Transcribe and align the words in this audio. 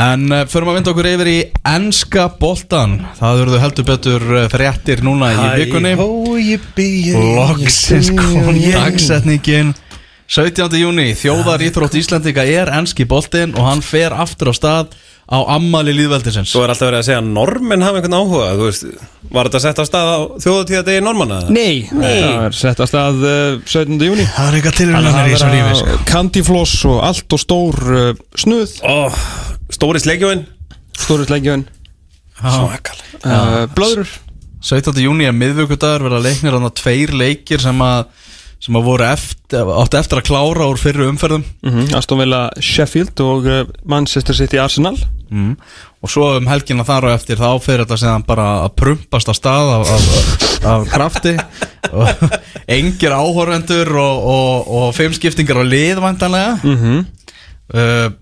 En 0.00 0.32
uh, 0.32 0.46
förum 0.48 0.70
að 0.72 0.78
vinda 0.78 0.92
okkur 0.94 1.08
yfir 1.10 1.28
í 1.28 1.36
enska 1.68 2.28
boltan 2.40 2.96
Það 3.18 3.42
eru 3.42 3.60
heldur 3.60 3.86
betur 3.90 4.24
uh, 4.32 4.46
fréttir 4.52 5.02
núna 5.04 5.32
í 5.34 5.44
vikunni. 5.60 5.92
Loksins 7.36 8.08
kom 8.16 8.56
dagsetningin. 8.56 9.74
17. 10.30 10.70
júni, 10.78 11.08
þjóðar 11.18 11.64
íþrótt 11.66 11.96
Íslandika 11.98 12.44
er 12.46 12.70
enski 12.78 13.02
boltin 13.10 13.50
og 13.58 13.64
hann 13.66 13.80
fer 13.82 14.14
aftur 14.14 14.52
á 14.52 14.54
stað 14.54 14.92
á 15.30 15.38
ammali 15.56 15.90
líðveldisins 15.94 16.50
Svo 16.50 16.62
er 16.62 16.72
alltaf 16.72 16.86
verið 16.86 17.00
að 17.00 17.06
segja 17.08 17.18
að 17.18 17.30
normenn 17.34 17.82
hafa 17.82 17.98
einhvern 17.98 18.16
áhuga 18.18 18.48
Þú 18.54 18.68
veist, 18.68 18.86
var 19.30 19.50
þetta 19.50 19.62
sett 19.64 19.82
á 19.82 19.84
stað 19.86 20.10
á 20.10 20.18
þjóðatíðadegi 20.44 21.04
normanna? 21.06 21.40
Nei, 21.50 21.86
það 21.90 22.46
er 22.46 22.58
sett 22.60 22.82
að 22.82 22.90
stað 22.92 23.26
uh, 23.26 23.58
17. 23.66 23.98
júni 24.06 24.26
Það 24.30 24.48
er 24.48 24.58
eitthvað 24.60 24.78
til 24.78 24.88
Það 24.94 25.90
er 25.90 26.04
kandifloss 26.10 26.76
og 26.90 27.02
allt 27.10 27.36
og 27.36 27.42
stór 27.42 27.80
uh, 27.90 28.10
snuð. 28.38 28.76
Ó, 28.86 29.10
stóri 29.70 30.02
slegjóin 30.02 30.46
Stórisleikjön 31.00 31.66
Svakalega 32.40 33.36
uh, 33.36 33.68
Blöður 33.76 34.10
17. 34.60 34.98
júni 35.00 35.28
er 35.28 35.36
miðvöggudagur 35.36 36.08
verða 36.08 36.24
leiknir 36.24 36.56
hann 36.56 36.72
tveir 36.76 37.14
leikir 37.16 37.62
sem 37.62 37.78
að 37.84 38.10
sem 38.60 38.76
að 38.76 38.88
voru 38.90 39.06
eftir, 39.08 39.70
átti 39.72 39.96
eftir 39.96 40.18
að 40.20 40.26
klára 40.28 40.66
úr 40.68 40.76
fyrru 40.76 41.06
umferðum 41.08 41.46
mm 41.62 41.70
-hmm. 41.70 41.94
Aston 41.96 42.20
Villa 42.20 42.42
Sheffield 42.60 43.20
og 43.24 43.46
uh, 43.48 43.62
Manchester 43.88 44.36
City 44.36 44.58
Arsenal 44.60 44.98
mm. 45.30 45.56
og 46.02 46.10
svo 46.10 46.36
um 46.36 46.46
helgina 46.46 46.84
þar 46.84 47.08
og 47.08 47.14
eftir 47.14 47.40
þá 47.40 47.60
fyrir 47.64 47.86
þetta 47.86 47.96
sem 47.96 48.22
bara 48.26 48.64
að 48.66 48.74
prumpast 48.76 49.28
að 49.28 49.38
stað 49.38 49.72
af, 49.78 49.90
af, 49.96 50.64
af 50.64 50.88
krafti 50.92 51.36
og 51.96 52.08
engir 52.68 53.16
áhorvendur 53.16 53.96
og, 53.96 54.26
og, 54.34 54.68
og 54.68 54.94
fimm 54.94 55.16
skiptingar 55.16 55.56
á 55.56 55.64
liðvæntanlega 55.64 56.58
mm 56.62 56.76
-hmm. 56.76 57.04
uh, 57.74 58.12
það, 58.12 58.19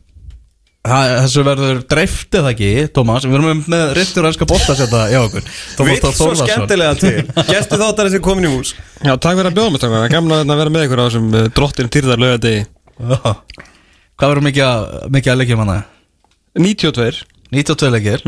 þessu 0.87 1.43
verður 1.45 1.81
dreift 1.91 2.35
eða 2.39 2.53
ekki, 2.55 2.69
Tómas? 2.95 3.25
Við 3.27 3.35
erum 3.41 3.63
með 3.69 3.93
riftur 3.99 4.29
ennska 4.29 4.47
bótt 4.49 4.69
að 4.71 4.79
setja 4.85 5.01
hjá 5.11 5.19
okkur. 5.25 5.49
Þór 5.77 6.15
svo 6.17 6.29
skemmtilega 6.39 6.95
til. 7.01 7.15
Gestu 7.53 7.81
þáttar 7.81 8.09
þessi 8.09 8.21
komin 8.25 8.47
í 8.49 8.53
hús. 8.53 8.75
Já, 9.03 9.15
takk 9.17 9.41
fyrir 9.41 9.51
að 9.51 9.57
bjóða 9.59 9.73
mig, 9.75 9.83
takk 9.83 9.93
fyrir 9.93 10.07
að 10.07 10.15
gamla 10.15 10.39
að 10.45 10.53
vera 10.63 10.75
með 10.77 10.87
ykkur 10.87 11.03
á 11.03 11.07
þessum 11.09 11.27
uh, 11.35 11.49
drottin 11.59 11.91
týrðar 11.93 12.23
lögadegi. 12.23 12.63
Hvað 12.99 14.31
verður 14.33 14.47
mikið, 14.49 14.65
að- 14.69 15.11
mikið 15.19 15.33
að 15.35 15.41
leikjum 15.43 15.65
hana? 15.65 15.79
92 16.59 17.21
92 17.55 17.91
leikir. 17.95 18.25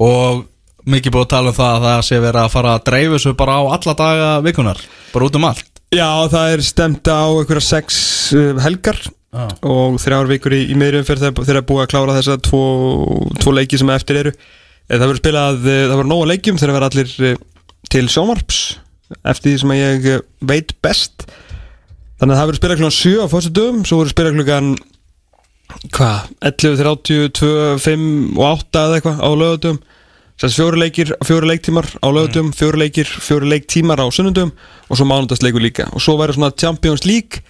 Og 0.00 0.44
mikið 0.88 1.14
búið 1.14 1.24
að 1.26 1.32
tala 1.32 1.52
um 1.54 1.56
það 1.56 1.74
að 1.78 1.86
það 1.88 2.02
sé 2.10 2.18
verið 2.22 2.42
að 2.44 2.52
fara 2.58 2.74
að 2.76 2.84
dreifu 2.90 3.14
þessu 3.16 3.32
bara 3.40 3.56
á 3.56 3.62
alla 3.78 3.94
daga 4.02 4.28
vikunar 4.44 4.82
bara 5.14 5.28
út 5.30 5.38
um 5.40 5.46
allt. 5.48 5.70
Já, 5.94 6.08
það 6.32 6.52
er 6.56 6.62
stemt 6.66 7.06
á 7.08 7.22
einhverja 7.30 7.64
sex 7.64 7.98
uh, 8.34 8.50
helgar 8.64 8.98
Já. 9.34 9.46
og 9.66 9.96
þrjár 9.98 10.28
vikur 10.30 10.54
í, 10.54 10.60
í 10.70 10.76
meðrumferð 10.78 11.24
þegar 11.24 11.48
þeir 11.48 11.56
eru 11.56 11.66
búið 11.70 11.82
að 11.84 11.90
klára 11.90 12.16
þessa 12.18 12.36
tvo, 12.46 12.60
tvo 13.42 13.54
leiki 13.56 13.80
sem 13.80 13.90
eftir 13.90 14.20
eru. 14.22 14.32
Eh, 14.86 14.94
Það 14.94 15.06
verður 15.08 15.20
spilað, 15.22 15.58
eh, 15.66 15.80
það 15.88 15.96
verður 15.98 16.10
nóga 16.12 16.28
leikjum 16.30 16.60
þegar 16.60 16.76
verður 16.76 16.88
allir 16.90 17.14
eh, 17.30 17.40
til 17.90 18.04
sjómarps 18.14 18.60
eftir 19.26 19.50
því 19.50 19.56
sem 19.62 19.74
ég 19.78 20.06
veit 20.46 20.76
best. 20.84 21.26
Þannig 22.20 22.30
að 22.30 22.38
það 22.38 22.48
verður 22.48 22.60
spilað 22.60 22.80
klukkan 22.80 22.98
7 23.00 23.18
á 23.20 23.26
dögum, 23.58 23.82
svo 23.84 24.00
verður 24.00 24.14
spilað 24.14 24.38
klukkan 24.38 24.70
hvað, 25.90 26.30
11, 26.52 26.78
30, 26.84 27.34
2, 27.40 27.52
5 27.82 28.06
og 28.38 28.46
8 28.52 28.86
eða 28.86 29.00
eitthvað 29.00 29.20
á 29.20 29.30
lögatum 29.34 29.82
Sess 30.34 30.56
fjóri 30.58 30.80
leikir, 30.82 31.12
fjóri 31.22 31.46
leiktímar 31.46 31.86
á 32.02 32.10
lögatum, 32.10 32.48
fjóri 32.50 32.80
leikir, 32.82 33.06
fjóri 33.06 33.46
leiktímar 33.52 34.00
á 34.02 34.06
sunnundum 34.10 34.50
og 34.90 34.98
svo 34.98 35.06
mánudagsleikur 35.06 35.62
líka. 35.62 35.86
Og 35.94 36.02
svo 36.02 36.16
verður 36.18 36.40
svona 36.40 36.56
Champions 36.58 37.04
League 37.06 37.44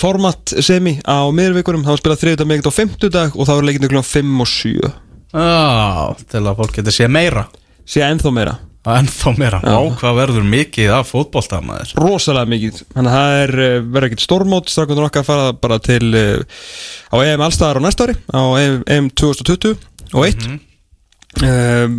format 0.00 0.54
semi 0.64 0.96
á 1.06 1.26
miðurvikurum, 1.34 1.84
það 1.86 1.94
var 1.94 2.00
spilað 2.02 2.22
þriðudag, 2.22 2.48
miðugt 2.50 2.70
og 2.70 2.74
fimmtudag 2.76 3.36
og 3.36 3.48
það 3.48 3.60
var 3.60 3.68
leikinu 3.68 3.90
klukkan 3.92 4.10
5 4.10 4.42
og 4.44 4.50
7 4.52 4.94
Já, 5.28 6.16
til 6.30 6.40
að 6.40 6.56
fólk 6.56 6.78
getur 6.78 6.94
séð 6.94 7.10
meira. 7.12 7.44
Sé 7.88 8.00
ennþá 8.04 8.30
meira, 8.32 8.54
ennþá 8.88 9.32
meira, 9.36 9.58
á 9.60 9.76
hvað 10.00 10.16
verður 10.22 10.46
mikið 10.48 10.92
af 10.96 11.10
fótbolta 11.12 11.60
maður. 11.64 11.92
Rosalega 12.00 12.48
mikið. 12.48 12.80
Þannig 12.94 13.12
að 13.12 13.18
það 13.18 13.42
er 13.42 13.52
uh, 13.64 13.74
verður 13.84 14.08
ekkert 14.08 14.24
stórmót. 14.24 14.72
Strafkvöndur 14.72 15.08
okkar 15.08 15.26
fara 15.28 15.52
bara 15.56 15.78
til 15.84 16.00
uh, 16.16 16.64
á 17.12 17.16
EM 17.20 17.44
allstaðar 17.44 17.80
á 17.80 17.84
næsta 17.84 18.08
ári 18.08 18.16
á 18.32 18.40
EM, 18.60 18.80
EM 18.88 19.12
2020 19.20 19.76
og 20.16 20.24
1 20.24 20.48
uh, 20.48 20.58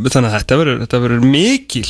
þannig 0.10 0.26
að 0.26 0.38
þetta 0.40 0.60
verður 0.64 0.84
þetta 0.86 1.04
verður 1.06 1.30
mikil 1.30 1.88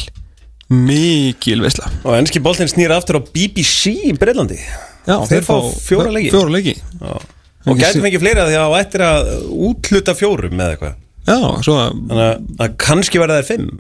mikil 0.70 1.64
veisla. 1.64 1.88
Og 2.04 2.20
ennski 2.20 2.44
boltinn 2.44 2.70
snýr 2.70 2.92
aftur 2.94 3.24
á 3.24 3.28
BBC 3.32 3.96
í 4.12 4.16
Breitlandi 4.20 4.60
Já, 5.10 5.16
Þeir 5.30 5.48
fá 5.48 5.56
fjóra 5.90 6.12
leiki. 6.14 6.32
Fjóra 6.34 6.54
leiki. 6.54 6.76
Og 7.70 7.80
gæti 7.80 8.04
fengið 8.04 8.22
fleira 8.24 8.46
því 8.48 8.60
að 8.60 8.68
á 8.70 8.72
eftir 8.80 9.04
að 9.06 9.32
útluta 9.70 10.14
fjórum 10.18 10.54
með 10.60 10.76
eitthvað. 10.76 11.00
Já, 11.30 11.40
svo 11.66 11.74
að 11.82 11.90
Þannig 12.10 12.28
að- 12.30 12.62
að 12.64 12.78
kannski 12.86 13.20
verða 13.22 13.42
þær 13.42 13.50
fimm. 13.50 13.74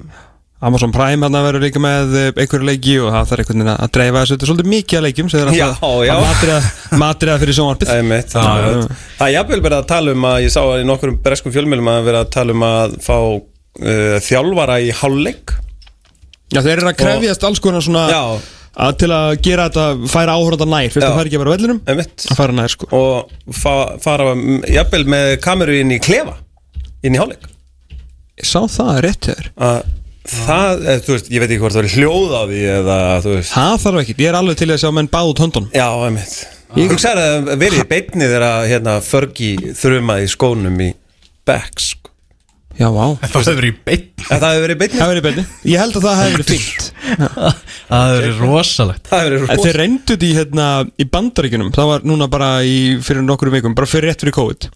Amazon 0.60 0.92
Prime 0.92 1.24
hann 1.24 1.32
verður 1.40 1.64
líka 1.64 1.80
með 1.80 2.16
eh, 2.20 2.32
einhverju 2.36 2.68
leiki 2.68 2.96
og 3.00 3.14
það 3.14 3.30
þarf 3.30 3.40
einhvern 3.46 3.62
veginn 3.62 3.70
að 3.80 3.92
dreifa 3.96 4.24
þessu. 4.26 4.34
Þetta 4.36 4.44
er 4.44 4.50
svolítið 4.50 4.72
mikið 4.74 4.98
að 5.00 5.06
leikjum 5.06 5.30
sem 5.32 5.40
þeir 5.40 5.56
Já, 5.56 5.70
já. 6.04 6.16
að 6.20 6.98
matriða 7.00 7.38
fyrir 7.40 7.56
sjónvarpið. 7.56 7.92
Það 8.34 8.66
er. 8.66 8.82
Það 9.16 9.24
er 9.30 9.34
jafnvel 9.38 9.62
verið 9.64 9.78
að 9.80 9.88
tala 9.94 10.12
um 10.18 10.28
að 10.28 10.42
ég 10.44 10.52
sá 10.52 10.60
í 10.76 10.84
nokkurum 10.90 11.20
breskum 11.24 11.56
fjölmjölum 11.56 11.92
að 11.94 12.04
vera 12.10 12.26
að 12.26 12.34
tala 12.36 12.58
um 12.58 12.66
að 12.68 12.98
fá 13.08 13.16
uh, 13.40 14.20
þjálfara 14.28 14.78
í 14.84 14.92
hálfleik. 15.00 15.56
Já, 16.52 16.60
þeir 16.66 16.76
eru 16.82 16.92
að 16.92 17.00
krefjast 17.06 17.48
alls 17.48 17.64
konar 17.64 17.86
svona 17.86 18.04
Já. 18.12 18.24
Að 18.80 18.98
til 19.04 19.10
að 19.16 19.30
gera 19.46 19.68
þetta, 19.70 20.10
færa 20.12 20.36
áhörða 20.40 20.68
nær 20.70 20.92
fyrst 20.94 21.08
að 21.08 21.16
færa 21.18 21.30
ekki 21.30 21.40
að 21.40 21.44
vera 21.44 21.56
vellinum 21.56 21.80
að 21.90 22.40
færa 22.40 22.56
nær 22.56 22.74
sko. 22.74 22.90
Og 22.96 23.56
fa 23.60 23.76
fara 24.04 24.34
jafnvel 24.72 25.06
með 25.16 25.32
kameru 25.44 25.80
inn 25.82 25.96
í 25.96 26.02
klefa 26.04 26.38
inn 27.04 27.16
í 27.16 27.22
hálfleik. 27.22 27.48
Ég 28.40 28.48
sá 28.48 28.62
það 28.72 29.02
rétt 29.04 29.30
að 29.34 29.82
það, 30.30 30.86
eða, 30.86 31.02
þú 31.06 31.16
veist, 31.16 31.30
ég 31.34 31.44
veit 31.44 31.50
ekki 31.50 31.62
hvort 31.64 31.76
það 31.76 31.86
er 31.88 31.98
hljóð 31.98 32.34
á 32.36 32.42
því 32.46 32.62
eða 32.76 32.98
þú 33.26 33.36
veist. 33.36 33.52
Það 33.56 33.76
þarf 33.84 34.02
ekki, 34.04 34.16
ég 34.20 34.32
er 34.32 34.40
alveg 34.40 34.60
til 34.62 34.70
að 34.70 34.82
sjá 34.84 34.90
menn 34.96 35.12
báð 35.12 35.34
út 35.34 35.44
höndun 35.44 35.70
Já, 35.76 35.88
einmitt. 36.08 36.36
Ég 36.78 36.92
hugsaði 36.94 37.24
að 37.26 37.48
verið 37.58 37.82
í 37.82 37.88
beinni 37.90 38.28
þegar 38.28 38.46
að 38.46 38.68
hérna, 38.70 38.98
Fergie 39.02 39.74
þrumaði 39.80 40.28
í 40.28 40.34
skónum 40.36 40.84
í 40.86 40.92
Becks. 41.50 41.96
Já, 42.80 42.88
vá. 42.96 43.06
Það 43.20 43.38
hefur 43.40 43.58
verið 43.60 43.70
í 43.70 43.78
beitt 43.90 44.26
En 44.30 44.40
Það 44.40 44.54
hefur 44.54 44.64
verið 44.64 44.76
í 44.76 44.80
beinni. 44.80 45.00
Það 45.00 45.10
verið 45.12 45.26
betni 45.28 45.46
Ég 45.68 45.82
held 45.84 45.98
að 46.00 46.06
það 46.06 46.20
hefði 46.20 46.36
verið 46.38 46.52
fínt. 46.54 46.90
Það 47.90 48.10
hefur 48.10 48.20
verið 48.24 48.44
rosalegt. 48.46 49.10
Það 49.10 49.24
hefur 49.24 49.34
verið 49.36 49.44
En 49.44 49.50
rosa 49.50 49.66
þeir 49.68 49.80
reyndu 49.84 50.20
því 50.22 50.30
hérna 50.38 50.68
í 50.96 51.08
bandaríkunum 51.16 51.74
Það 51.76 51.90
var 51.92 52.08
núna 52.08 52.30
bara 52.32 52.52
í 52.64 52.78
fyrir 53.04 53.26
nokkur 53.28 53.52
vikum 53.52 53.76
Bara 53.76 53.90
fyrir 53.90 54.12
rétt 54.14 54.24
fyrir 54.24 54.38
COVID. 54.40 54.70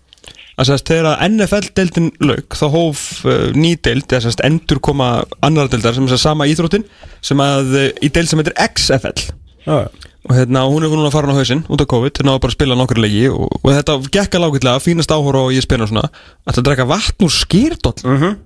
Að 0.54 0.70
þegar 0.86 1.08
að 1.10 1.22
NFL-deildin 1.32 2.10
lauk 2.30 2.54
þá 2.54 2.66
hóf 2.76 3.00
uh, 3.26 3.48
ný 3.58 3.72
deild 3.82 4.06
eða 4.06 4.28
sérst 4.28 4.44
endur 4.46 4.78
koma 4.86 5.08
annar 5.42 5.72
deildar 5.72 5.96
sem 5.98 6.06
er 6.06 6.22
sama 6.22 6.46
íþróttin 6.46 6.86
sem 7.26 7.42
að 7.42 7.72
uh, 7.74 7.88
í 8.06 8.12
deild 8.14 8.30
sem 8.30 8.42
heitir 8.42 8.54
XFL 8.62 9.24
Já, 9.66 9.88
og 10.24 10.36
hérna 10.38 10.62
hún 10.70 10.86
er 10.86 10.92
núna 10.94 11.10
að 11.10 11.16
fara 11.18 11.34
á 11.34 11.40
hausinn 11.40 11.66
út 11.68 11.82
af 11.84 11.90
COVID 11.92 12.20
hérna 12.22 12.36
var 12.36 12.44
bara 12.46 12.54
að 12.54 12.58
spila 12.58 12.78
nokkur 12.80 13.02
leiki 13.04 13.26
og, 13.32 13.50
og 13.60 13.68
þetta 13.74 13.98
gekk 14.14 14.38
að 14.38 14.46
lágitlega, 14.46 14.84
fínast 14.84 15.12
áhóra 15.12 15.42
og 15.48 15.52
ég 15.56 15.66
spila 15.66 15.88
svona. 15.90 16.08
Að 16.48 16.60
það 16.60 16.68
drekka 16.70 16.88
vatn 16.94 17.26
úr 17.28 17.34
skýrdoll 17.34 18.04
Mhm. 18.08 18.38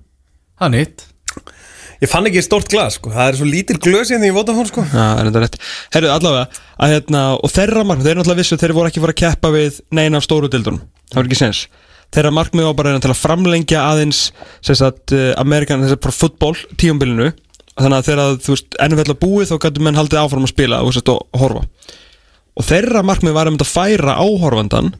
Það 0.57 0.67
er 0.67 0.73
nýtt. 0.73 1.05
Ég 2.01 2.09
fann 2.09 2.25
ekki 2.29 2.41
stórt 2.45 2.69
glas 2.69 2.93
sko. 2.97 3.09
Það 3.09 3.27
er 3.29 3.35
svo 3.37 3.45
lítil 3.49 3.77
glös 3.81 4.09
hérna 4.13 4.27
í 4.29 4.33
Vodafone 4.33 4.69
sko. 4.69 4.83
Já, 4.85 5.05
er 5.17 5.29
þetta 5.29 5.41
rétt. 5.41 5.55
Herru, 5.93 6.09
allavega, 6.13 6.47
að 6.79 6.93
hérna, 6.93 7.21
og 7.41 7.49
þeirra 7.49 7.83
markmið, 7.85 8.05
þeir 8.05 8.11
eru 8.13 8.21
náttúrulega 8.21 8.41
vissu, 8.41 8.57
þeir 8.57 8.73
voru 8.77 8.89
ekki 8.91 8.99
að 9.01 9.05
fara 9.07 9.15
að 9.15 9.21
keppa 9.23 9.51
við 9.53 9.79
neina 9.97 10.17
af 10.17 10.25
stóru 10.25 10.49
dildunum, 10.49 10.81
það 11.11 11.15
var 11.21 11.29
ekki 11.29 11.39
sens 11.41 11.67
Þeirra 12.13 12.31
markmið 12.31 12.63
var 12.69 12.75
bara 12.77 12.87
að 12.89 12.93
reyna 12.93 13.03
til 13.03 13.11
að 13.11 13.19
framlengja 13.19 13.81
aðeins, 13.83 14.31
að 17.77 17.83
Þannig 17.85 17.97
að 17.97 18.07
þegar, 18.07 18.21
að, 18.23 18.37
þú 18.41 18.53
veist, 18.55 18.77
ennum 18.81 19.01
að 19.03 19.17
búið 19.21 19.49
þá 19.51 19.57
gætu 19.65 19.83
menn 19.85 19.99
haldið 19.99 20.21
áfram 20.23 20.47
að 20.47 20.53
spila 20.53 20.79
og, 20.81 20.95
sett, 20.95 21.11
og 21.13 21.41
horfa. 21.41 21.65
Og 22.57 22.65
þeirra 22.65 23.03
markmið 23.05 23.35
var 23.37 23.51
um 23.51 23.59
að 23.61 23.69
færa 23.69 24.17
áhorfandan 24.17 24.95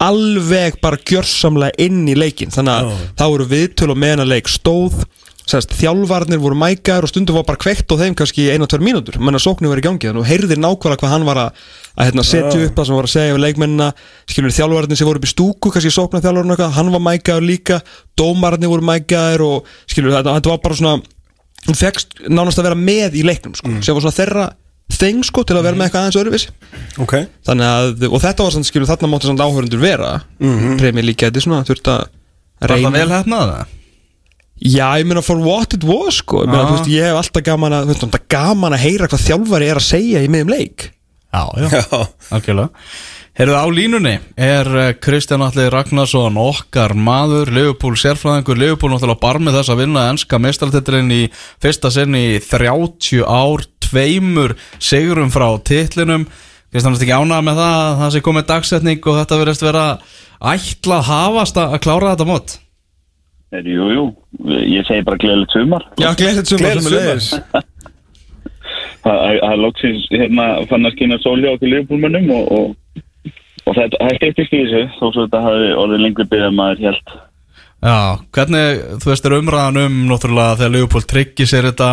alveg 0.00 0.78
bara 0.80 1.00
gjörsamlega 1.00 1.76
inn 1.80 2.06
í 2.08 2.16
leikin 2.16 2.52
þannig 2.52 2.76
að 2.76 2.92
þá 3.20 3.24
eru 3.26 3.48
viðtöl 3.50 3.90
og 3.92 4.00
meðan 4.00 4.24
að 4.24 4.32
leik 4.34 4.52
stóð. 4.52 5.02
Sest, 5.50 5.72
þjálfarnir 5.74 6.38
voru 6.38 6.54
mækar 6.54 7.02
og 7.02 7.10
stundum 7.10 7.34
var 7.40 7.46
bara 7.48 7.58
kveikt 7.58 7.90
á 7.90 7.98
þeim 7.98 8.14
kannski 8.14 8.44
eina 8.52 8.68
og 8.68 8.70
tver 8.70 8.84
mínútur. 8.84 9.16
Menn 9.18 9.34
að 9.34 9.42
sóknu 9.48 9.70
verið 9.72 9.82
í 9.82 9.86
gangi. 9.88 10.06
Þannig 10.06 10.22
og 10.22 10.28
heyrðir 10.28 10.60
nákvæmlega 10.62 11.00
hvað 11.00 11.14
hann 11.16 11.24
var 11.26 11.40
að, 11.42 11.64
að 11.96 12.06
hérna, 12.06 12.24
setja 12.28 12.60
upp 12.68 12.76
það 12.76 12.86
sem 12.86 12.98
var 13.00 13.08
að 13.08 13.14
segja 13.16 13.34
við 13.34 13.42
leikmennina. 13.46 13.88
Skilur 14.30 14.54
þjálfarnir 14.54 15.00
sem 15.00 15.10
voru 15.10 15.18
upp 15.18 15.26
í 15.26 15.32
stúku 15.32 15.72
kannski 15.74 15.90
sókna 15.96 16.22
þjálfarnir 16.22 16.76
hann 16.76 16.92
var 16.94 17.02
mækar 17.08 17.42
líka. 17.42 17.80
Dómarnir 18.14 18.70
voru 18.70 18.86
mækar 18.92 19.42
og 19.42 19.72
skilur 19.90 20.14
þetta 20.20 20.52
var 20.52 20.62
bara 20.62 20.78
svona 20.78 21.00
hún 21.68 21.78
fegst 21.78 22.20
nánast 22.28 22.60
að 22.60 22.70
vera 22.70 22.78
með 22.78 23.18
í 23.20 23.24
leiknum 23.26 23.56
sko, 23.58 23.72
sem 23.80 23.96
var 23.96 24.04
svona 24.04 24.18
þeirra 24.18 24.46
þeng 24.90 25.26
sko 25.26 25.44
til 25.46 25.56
að 25.56 25.66
vera 25.68 25.78
með 25.78 25.86
eitthvað 25.86 26.06
aðeins 26.06 26.20
öðruvísi. 26.20 26.54
Okay. 27.04 27.26
þannig 27.46 27.68
að, 27.68 28.06
og 28.10 28.22
þetta 28.24 28.46
var 28.46 28.54
svona 28.56 28.68
skilur 28.68 28.90
þarna 28.90 29.10
máttu 29.12 29.28
svona 29.28 29.46
áhörundur 29.46 29.82
vera. 29.82 30.14
Mm 30.40 30.56
-hmm. 30.56 30.80
premi 30.80 31.04
líka 31.04 31.28
þetta 31.28 31.44
svona 31.44 31.66
þurft 31.68 31.92
að 31.92 32.08
Var 32.60 32.74
það 32.76 32.96
vel 32.98 33.12
hefnað 33.14 33.50
það? 33.50 33.76
Já, 34.60 34.86
ég 35.00 35.06
meina 35.08 35.22
for 35.24 35.40
what 35.40 35.72
it 35.72 35.84
was 35.88 36.18
sko. 36.20 36.42
Ég, 36.44 36.50
meina, 36.50 36.66
þú 36.68 36.74
veist, 36.76 36.90
ég 36.92 37.06
hef 37.08 37.16
alltaf 37.16 37.44
gaman 37.46 37.72
að, 37.72 37.92
þú 37.94 38.08
veist, 38.08 38.26
gaman 38.28 38.76
að 38.76 38.82
heyra 38.84 39.08
hvað 39.08 39.22
þjálfari 39.24 39.70
er 39.70 39.80
að 39.80 39.86
segja 39.86 40.20
í 40.20 40.28
miðum 40.28 40.52
leik. 40.52 40.90
Já, 41.32 41.44
já, 41.56 41.68
Já, 41.78 42.00
algjörlega 42.34 42.68
Herðu 43.38 43.54
á 43.54 43.66
línunni 43.70 44.16
er 44.34 44.68
eh, 44.74 44.88
Kristján 44.98 45.44
Alli 45.44 45.68
Ragnarsson 45.70 46.34
okkar 46.40 46.96
maður, 46.98 47.52
Liverpool 47.54 47.94
sérfræðingur. 47.94 48.58
Liverpool 48.58 48.90
náttúrulega 48.90 49.22
bar 49.22 49.38
með 49.38 49.60
þess 49.60 49.70
að 49.70 49.82
vinna 49.84 50.06
ennska 50.10 50.40
mestrartitlinn 50.42 51.12
í 51.14 51.20
fyrsta 51.62 51.92
sinn 51.94 52.16
í 52.18 52.40
30 52.42 53.22
ár, 53.22 53.62
tveimur 53.86 54.56
sigurum 54.82 55.30
frá 55.30 55.46
titlinum. 55.62 56.26
Kristján, 56.74 56.98
ertu 56.98 57.06
ekki 57.06 57.20
ánað 57.22 57.46
með 57.46 57.62
það 57.62 57.76
að 57.84 58.02
það 58.02 58.12
sé 58.16 58.24
komið 58.26 58.48
dagsetning 58.50 59.06
og 59.06 59.20
þetta 59.20 59.40
verðist 59.44 59.66
vera 59.68 59.86
ætlað 60.50 61.06
hafast 61.12 61.62
að 61.62 61.78
klára 61.86 62.12
þetta 62.16 62.28
mót? 62.28 62.58
Er, 63.54 63.66
jú, 63.66 63.88
jú, 63.94 64.04
ég 64.66 64.86
segi 64.90 65.06
bara 65.06 65.18
gleðilegt 65.22 65.54
sumar. 65.54 65.86
Já, 66.02 66.10
gleðilegt 66.18 66.50
sumar 66.50 66.74
er 66.74 67.22
Það 69.00 69.40
er 69.48 69.56
loksins 69.56 70.02
hérna 70.12 70.46
fann 70.68 70.84
að 70.84 70.98
skýna 70.98 71.16
sóli 71.22 71.48
á 71.48 71.54
okkur 71.54 71.70
liðbúlmönnum 71.72 72.26
og, 72.36 72.48
og, 73.70 73.76
þetta 73.78 74.00
það 74.02 74.16
styrtist 74.18 74.54
í 74.54 74.62
þessu 74.64 74.82
þó 74.98 75.04
svo 75.06 75.26
þetta 75.26 75.42
hafi 75.46 75.68
orðið 75.84 76.02
lengur 76.04 76.30
byggðað 76.30 76.56
maður 76.58 76.86
helt 76.88 77.14
Já, 77.80 77.96
hvernig, 78.36 78.82
þú 79.00 79.08
veist, 79.08 79.24
er 79.24 79.34
umræðan 79.38 79.80
um 79.86 79.94
náttúrulega 80.10 80.58
þegar 80.60 80.74
Leopold 80.74 81.06
tryggir 81.08 81.48
sér 81.48 81.70
þetta 81.70 81.88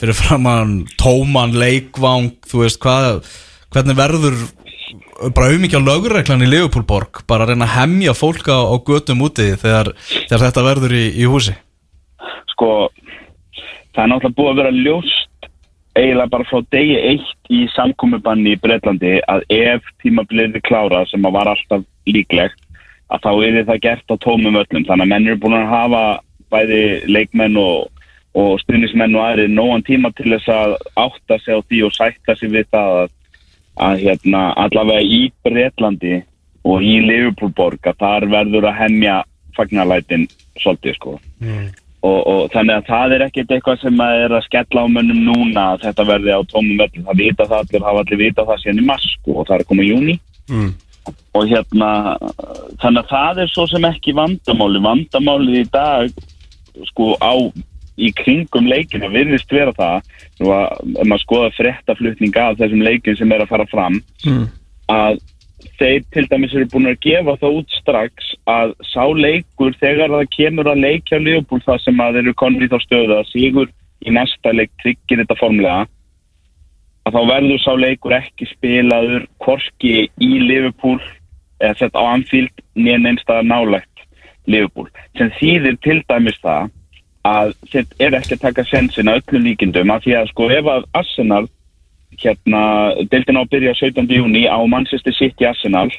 fyrir 0.00 0.18
framann 0.18 0.74
tóman 1.00 1.54
leikvang, 1.56 2.34
þú 2.44 2.64
veist, 2.64 2.80
hvað 2.82 3.22
hvernig 3.72 3.96
verður 3.96 4.36
bara 5.34 5.48
á 5.48 5.80
lögurreglan 5.80 6.44
í 6.44 6.50
Leopoldborg? 6.50 7.22
Bara 7.30 7.46
að 7.46 7.54
reyna 7.54 7.68
að 7.68 7.76
hemja 7.78 8.14
fólk 8.18 8.50
á, 8.50 8.58
á 8.68 8.74
götum 8.84 9.24
úti 9.24 9.54
þegar, 9.56 9.94
þegar 10.28 10.44
þetta 10.48 10.66
verður 10.66 10.96
í, 10.98 11.04
í 11.22 11.28
húsi? 11.30 11.54
Sko 12.52 12.70
það 13.94 14.02
er 14.04 14.10
náttúrulega 14.10 14.36
búið 14.38 14.50
að 14.50 14.60
vera 14.60 14.74
ljóst 14.76 15.30
eiginlega 15.94 16.30
bara 16.30 16.46
frá 16.48 16.60
degi 16.74 16.96
eitt 16.98 17.50
í 17.52 17.64
samkomiðbanni 17.74 18.54
í 18.54 18.60
Breitlandi 18.60 19.16
að 19.30 19.44
ef 19.54 19.88
tímabilið 20.02 20.58
er 20.58 20.64
klárað 20.66 21.10
sem 21.10 21.26
að 21.26 21.36
var 21.38 21.50
alltaf 21.52 21.84
líklegt 22.10 22.60
að 23.12 23.26
þá 23.26 23.30
er 23.46 23.58
það 23.68 23.82
gert 23.86 24.14
á 24.14 24.16
tómum 24.24 24.58
öllum 24.60 24.86
þannig 24.88 25.04
að 25.04 25.12
menn 25.12 25.28
eru 25.28 25.40
búin 25.42 25.58
að 25.58 25.70
hafa 25.70 26.04
bæði 26.54 26.84
leikmenn 27.10 27.58
og, 27.60 27.90
og 28.34 28.56
stuðnismenn 28.64 29.14
og 29.18 29.26
aðri 29.26 29.46
nógan 29.52 29.84
tíma 29.86 30.10
til 30.18 30.32
þess 30.32 30.50
að 30.50 30.76
átta 31.04 31.38
sig 31.42 31.58
á 31.58 31.60
því 31.62 31.82
og 31.86 31.94
sætta 31.94 32.36
sig 32.38 32.52
við 32.54 32.70
það 32.74 32.96
að, 33.02 33.14
að 33.86 34.02
hérna, 34.06 34.42
allavega 34.64 35.06
í 35.18 35.22
Breitlandi 35.46 36.18
og 36.64 36.82
í 36.82 36.98
Liverpoolborg 37.04 37.86
að 37.90 38.02
þar 38.02 38.28
verður 38.32 38.68
að 38.70 38.78
hemja 38.82 39.22
fagnarlætin 39.54 40.26
svolítið 40.58 40.98
sko 40.98 41.18
og, 42.04 42.18
og 42.28 42.40
þannig 42.52 42.76
að 42.78 42.88
það 42.90 43.14
er 43.16 43.24
ekkert 43.26 43.52
eitthvað 43.56 43.80
sem 43.80 44.00
að 44.04 44.22
er 44.26 44.36
að 44.36 44.46
skella 44.46 44.84
á 44.84 44.86
mönnum 44.92 45.20
núna 45.24 45.66
að 45.72 45.84
þetta 45.86 46.06
verði 46.12 46.34
á 46.36 46.40
tómum 46.52 46.80
vellum, 46.82 47.04
það 47.08 47.20
vita 47.22 47.46
það 47.50 47.60
allir, 47.64 47.84
hafa 47.88 48.02
allir 48.04 48.20
vita 48.20 48.44
það 48.50 48.62
síðan 48.62 48.82
í 48.82 48.88
mars 48.92 49.06
sko, 49.16 49.36
og 49.40 49.46
það 49.48 49.56
er 49.58 49.68
koma 49.72 49.86
í 49.86 49.92
júni 49.94 50.16
Mm. 50.44 50.74
og 51.32 51.46
hérna 51.48 51.90
þannig 52.82 52.98
að 53.00 53.12
það 53.14 53.38
er 53.40 53.48
svo 53.48 53.64
sem 53.70 53.84
ekki 53.88 54.12
vandamáli 54.12 54.82
vandamáli 54.84 55.62
í 55.62 55.68
dag 55.72 56.10
sko 56.90 57.14
á 57.16 57.32
í 57.96 58.10
kringum 58.18 58.66
leikina 58.68 59.08
virðist 59.08 59.48
vera 59.48 59.72
það 59.72 60.02
nú 60.42 60.50
að 60.52 60.98
ef 61.00 61.06
maður 61.08 61.22
skoða 61.24 61.50
fréttaflutninga 61.56 62.44
af 62.50 62.58
þessum 62.60 62.84
leikin 62.84 63.16
sem 63.16 63.32
er 63.32 63.44
að 63.46 63.52
fara 63.54 63.66
fram 63.72 63.96
Mm. 64.26 64.44
að 64.92 65.20
þeir 65.78 66.04
til 66.14 66.26
dæmis 66.30 66.54
eru 66.54 66.68
búin 66.72 66.90
að 66.90 67.00
gefa 67.04 67.36
það 67.40 67.58
út 67.60 67.74
strax 67.80 68.30
að 68.50 68.74
sá 68.90 69.04
leikur 69.16 69.74
þegar 69.80 70.12
það 70.14 70.30
kemur 70.36 70.70
að 70.70 70.84
leikja 70.84 71.20
Leopold 71.22 71.64
það 71.66 71.82
sem 71.84 72.04
að 72.04 72.18
þeir 72.18 72.22
eru 72.24 72.38
konur 72.42 72.66
í 72.66 72.70
þá 72.72 72.78
stöðu 72.84 73.18
að 73.18 73.30
sigur 73.32 73.72
í 74.04 74.14
næsta 74.14 74.52
leik 74.54 74.72
tryggir 74.82 75.22
þetta 75.22 75.38
formlega 75.40 75.86
að 77.04 77.16
þá 77.16 77.20
verður 77.30 77.60
sá 77.62 77.72
leikur 77.76 78.16
ekki 78.16 78.48
spilaður 78.48 79.26
korki 79.42 80.06
í 80.08 80.30
Liverpool 80.40 81.00
eða 81.60 81.74
sett 81.80 81.98
á 81.98 82.02
Anfield 82.04 82.64
nýja 82.76 83.00
neinstæða 83.00 83.44
nálægt 83.48 84.06
Liverpool. 84.50 84.88
Sem 85.16 85.30
þýðir 85.38 85.76
til 85.84 86.00
dæmis 86.08 86.40
það 86.42 86.72
að 87.24 87.52
þeir 87.72 87.92
eru 88.06 88.18
ekki 88.20 88.36
að 88.36 88.44
taka 88.44 88.64
sensin 88.68 89.10
að 89.10 89.20
öllum 89.22 89.46
líkindum 89.48 89.92
að 89.92 90.06
því 90.06 90.16
að 90.20 90.32
sko 90.32 90.48
ef 90.52 90.70
að 90.74 90.88
Arsenal 91.00 91.44
hérna, 92.22 92.62
deildin 93.10 93.40
á 93.40 93.44
byrja 93.50 93.74
17. 93.78 94.10
júni 94.18 94.44
á 94.46 94.58
Manchester 94.66 95.14
City 95.14 95.46
Arsenal 95.48 95.90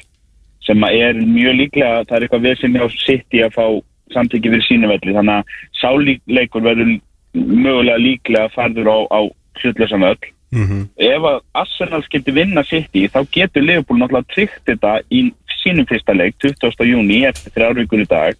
sem 0.66 0.82
er 0.88 1.14
mjög 1.14 1.54
líklega, 1.60 2.04
það 2.08 2.16
er 2.16 2.24
eitthvað 2.26 2.46
við 2.46 2.60
sem 2.60 2.76
hjá 2.76 2.86
City 3.04 3.42
að 3.44 3.54
fá 3.54 3.66
samtæki 4.14 4.50
fyrir 4.50 4.64
sínu 4.66 4.90
velli, 4.90 5.14
þannig 5.14 5.36
að 5.36 5.44
sáleikur 5.80 6.64
verður 6.64 6.94
mögulega 7.34 8.02
líklega 8.02 8.52
farður 8.54 8.90
á, 8.90 8.98
á 9.14 9.20
hlutlösa 9.62 9.98
öll. 9.98 10.30
Ef 10.96 11.26
að 11.30 11.40
Arsenal 11.54 12.02
skildi 12.06 12.32
vinna 12.32 12.62
City, 12.64 13.08
þá 13.08 13.20
getur 13.34 13.62
Liverpool 13.66 13.98
náttúrulega 14.00 14.32
tryggt 14.34 14.62
þetta 14.66 15.00
í 15.10 15.26
sínum 15.62 15.86
fyrsta 15.86 16.14
leik, 16.14 16.36
20. 16.42 16.86
júni, 16.86 17.24
eftir 17.26 17.52
þrjárvíkur 17.56 18.04
í 18.04 18.06
dag, 18.06 18.38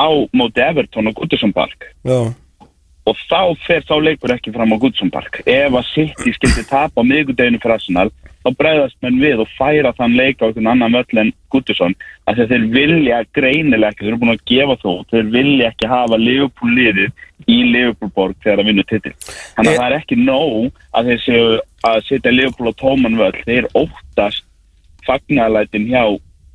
á 0.00 0.08
móti 0.32 0.64
Everton 0.64 1.08
og 1.08 1.14
Goodison 1.14 1.52
Park 1.52 1.88
Já, 2.04 2.32
og 3.06 3.18
þá 3.30 3.40
fer 3.66 3.84
þá 3.86 3.96
leikur 4.02 4.34
ekki 4.34 4.54
fram 4.54 4.74
á 4.74 4.80
Goodson 4.82 5.12
Park. 5.14 5.42
Ef 5.46 5.74
að 5.74 5.90
City 5.92 6.34
skildi 6.34 6.66
tapa 6.68 7.02
á 7.02 7.08
miðgudeginu 7.08 7.60
fyrir 7.62 7.78
Arsenal 7.78 8.10
þá 8.46 8.50
bregðast 8.60 8.98
menn 9.02 9.20
við 9.22 9.42
og 9.42 9.52
færa 9.58 9.92
þann 9.96 10.16
leik 10.18 10.42
á 10.42 10.46
einhvern 10.46 10.70
annan 10.70 10.94
völl 10.94 11.22
en 11.22 11.32
því 11.56 11.76
að 12.26 12.50
þeir 12.50 12.66
vilja 12.74 13.22
greinilega 13.34 13.92
ekki 13.92 14.04
þeir 14.04 14.10
eru 14.12 14.20
búin 14.22 14.34
að 14.34 14.44
gefa 14.50 14.76
þó, 14.82 14.90
þeir 15.10 15.30
vilja 15.32 15.70
ekki 15.70 15.90
hafa 15.90 16.18
Liverpool 16.20 16.74
liðið 16.76 17.24
í 17.46 17.56
Liverpoolborg 17.72 18.36
þegar 18.44 18.62
að 18.62 18.70
vinna 18.70 18.84
titil. 18.90 19.14
Þannig 19.56 19.72
að 19.72 19.80
það 19.80 19.86
er 19.86 19.96
ekki 19.96 20.18
nóg 20.20 20.82
að 20.92 21.10
þeir 21.10 21.24
séu 21.24 21.48
að 21.86 21.98
setja 22.10 22.34
Liverpool 22.34 22.70
á 22.70 22.80
tóman 22.82 23.18
völl. 23.18 23.42
Þeir 23.46 23.68
óttast 23.74 24.46
fagnarlætin 25.06 25.88
hjá 25.90 26.04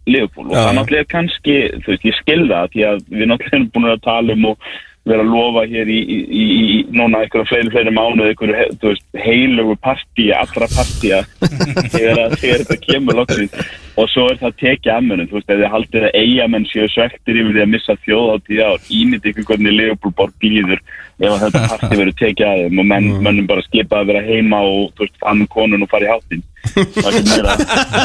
Liverpool. 0.10 0.48
Og 0.52 0.56
það 0.58 0.78
náttúrulega 0.78 1.12
kannski, 1.12 1.58
þú 1.82 1.94
veist, 1.94 2.08
ég 2.08 2.18
skilða 2.20 2.64
það 2.64 2.72
því 2.76 2.88
að 2.92 3.04
við 3.12 3.30
náttúrulega 3.32 3.60
erum 3.60 3.70
búin 3.76 3.92
að 3.92 4.06
tala 4.08 4.38
um 4.38 4.48
og 4.52 4.72
vera 5.08 5.24
að 5.26 5.32
lofa 5.34 5.64
hér 5.66 5.90
í, 5.90 5.98
í, 5.98 6.18
í, 6.22 6.44
í 6.62 6.74
núna 6.94 7.24
einhverja 7.24 7.50
fleiri, 7.50 7.72
fleiri 7.74 7.94
mánuð 7.96 8.28
einhverju, 8.30 8.66
þú 8.82 8.92
veist, 8.92 9.06
heilugu 9.18 9.76
partíja 9.82 10.42
allra 10.44 10.68
partíja 10.70 11.22
þegar, 11.96 12.36
þetta 12.38 12.78
kemur 12.84 13.18
loksins. 13.22 13.72
Og 14.00 14.08
svo 14.14 14.28
er 14.32 14.38
það 14.40 14.60
tekið 14.62 14.94
að 14.94 15.08
mönnum, 15.08 15.30
þú 15.32 15.40
veist, 15.40 15.50
ef 15.50 15.62
þið 15.62 15.74
haldið 15.74 16.06
að 16.08 16.20
eigamenn 16.22 16.70
séu 16.70 16.86
svektir 16.94 17.42
yfir 17.42 17.58
því 17.58 17.66
að 17.66 17.74
missa 17.74 17.98
þjóðáttíð 18.06 18.64
ár, 18.68 18.88
ímynd 19.02 19.28
ykkur 19.32 19.50
hvernig 19.50 19.78
Leopoldborg 19.80 20.48
líður 20.48 20.86
ef 21.22 21.28
að 21.34 21.44
þetta 21.44 21.66
partí 21.74 21.92
verður 21.98 22.16
tekið 22.22 22.48
að 22.48 22.62
þeim 22.62 22.82
og 22.82 22.90
menn, 22.94 23.12
mönnum 23.26 23.50
bara 23.50 23.66
skipa 23.66 24.00
að 24.02 24.14
vera 24.14 24.24
heima 24.26 24.64
og, 24.70 24.88
þú 24.96 25.08
veist, 25.08 25.20
fann 25.22 25.44
konun 25.52 25.86
og 25.86 25.92
fara 25.92 26.08
í 26.08 26.14
hátinn. 26.14 26.46
Það 26.72 27.10
er 27.10 27.18
ekki 27.20 27.30
meira. 27.34 27.58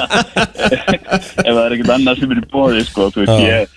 Ef 1.47 1.51
það 1.53 1.63
er 1.63 1.77
ekkert 1.77 1.97
annað 1.97 2.23
sem 2.23 2.33
er 2.35 2.41
í 2.43 2.47
bóði, 2.53 2.85
sko, 2.89 3.09
þú 3.15 3.25
veist, 3.25 3.45
ég 3.47 3.75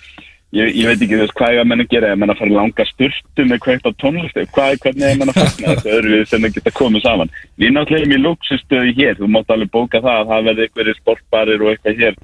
Ég, 0.50 0.72
ég 0.74 0.88
veit 0.88 0.98
ekki 0.98 1.18
þess 1.20 1.34
hvað 1.38 1.52
ég 1.54 1.60
að 1.62 1.68
menna 1.70 1.84
gera, 1.86 2.08
ég 2.10 2.18
menna 2.18 2.34
að 2.34 2.40
fara 2.40 2.50
í 2.50 2.54
langa 2.56 2.86
sturtu 2.88 3.44
með 3.46 3.60
kveikt 3.62 3.84
á 3.86 3.90
tónlistu, 4.02 4.42
hvað, 4.56 4.80
hvernig 4.82 5.04
ég 5.06 5.20
menna 5.20 5.34
að 5.36 5.44
fagna 5.44 5.74
þessu 5.76 5.92
öðru 5.94 6.16
sem 6.26 6.42
það 6.42 6.56
geta 6.56 6.72
komið 6.74 7.04
saman. 7.04 7.30
Við 7.62 7.70
náttúrulega 7.76 8.02
erum 8.02 8.14
í 8.16 8.18
luxustöðu 8.24 8.94
hér, 8.96 9.14
þú 9.20 9.28
mátt 9.30 9.54
alveg 9.54 9.70
bóka 9.76 10.00
það 10.02 10.18
að 10.18 10.32
það 10.32 10.48
verði 10.48 10.66
einhverjir 10.66 10.98
sportbarir 10.98 11.62
og 11.62 11.70
eitthvað 11.70 12.02
hér 12.02 12.18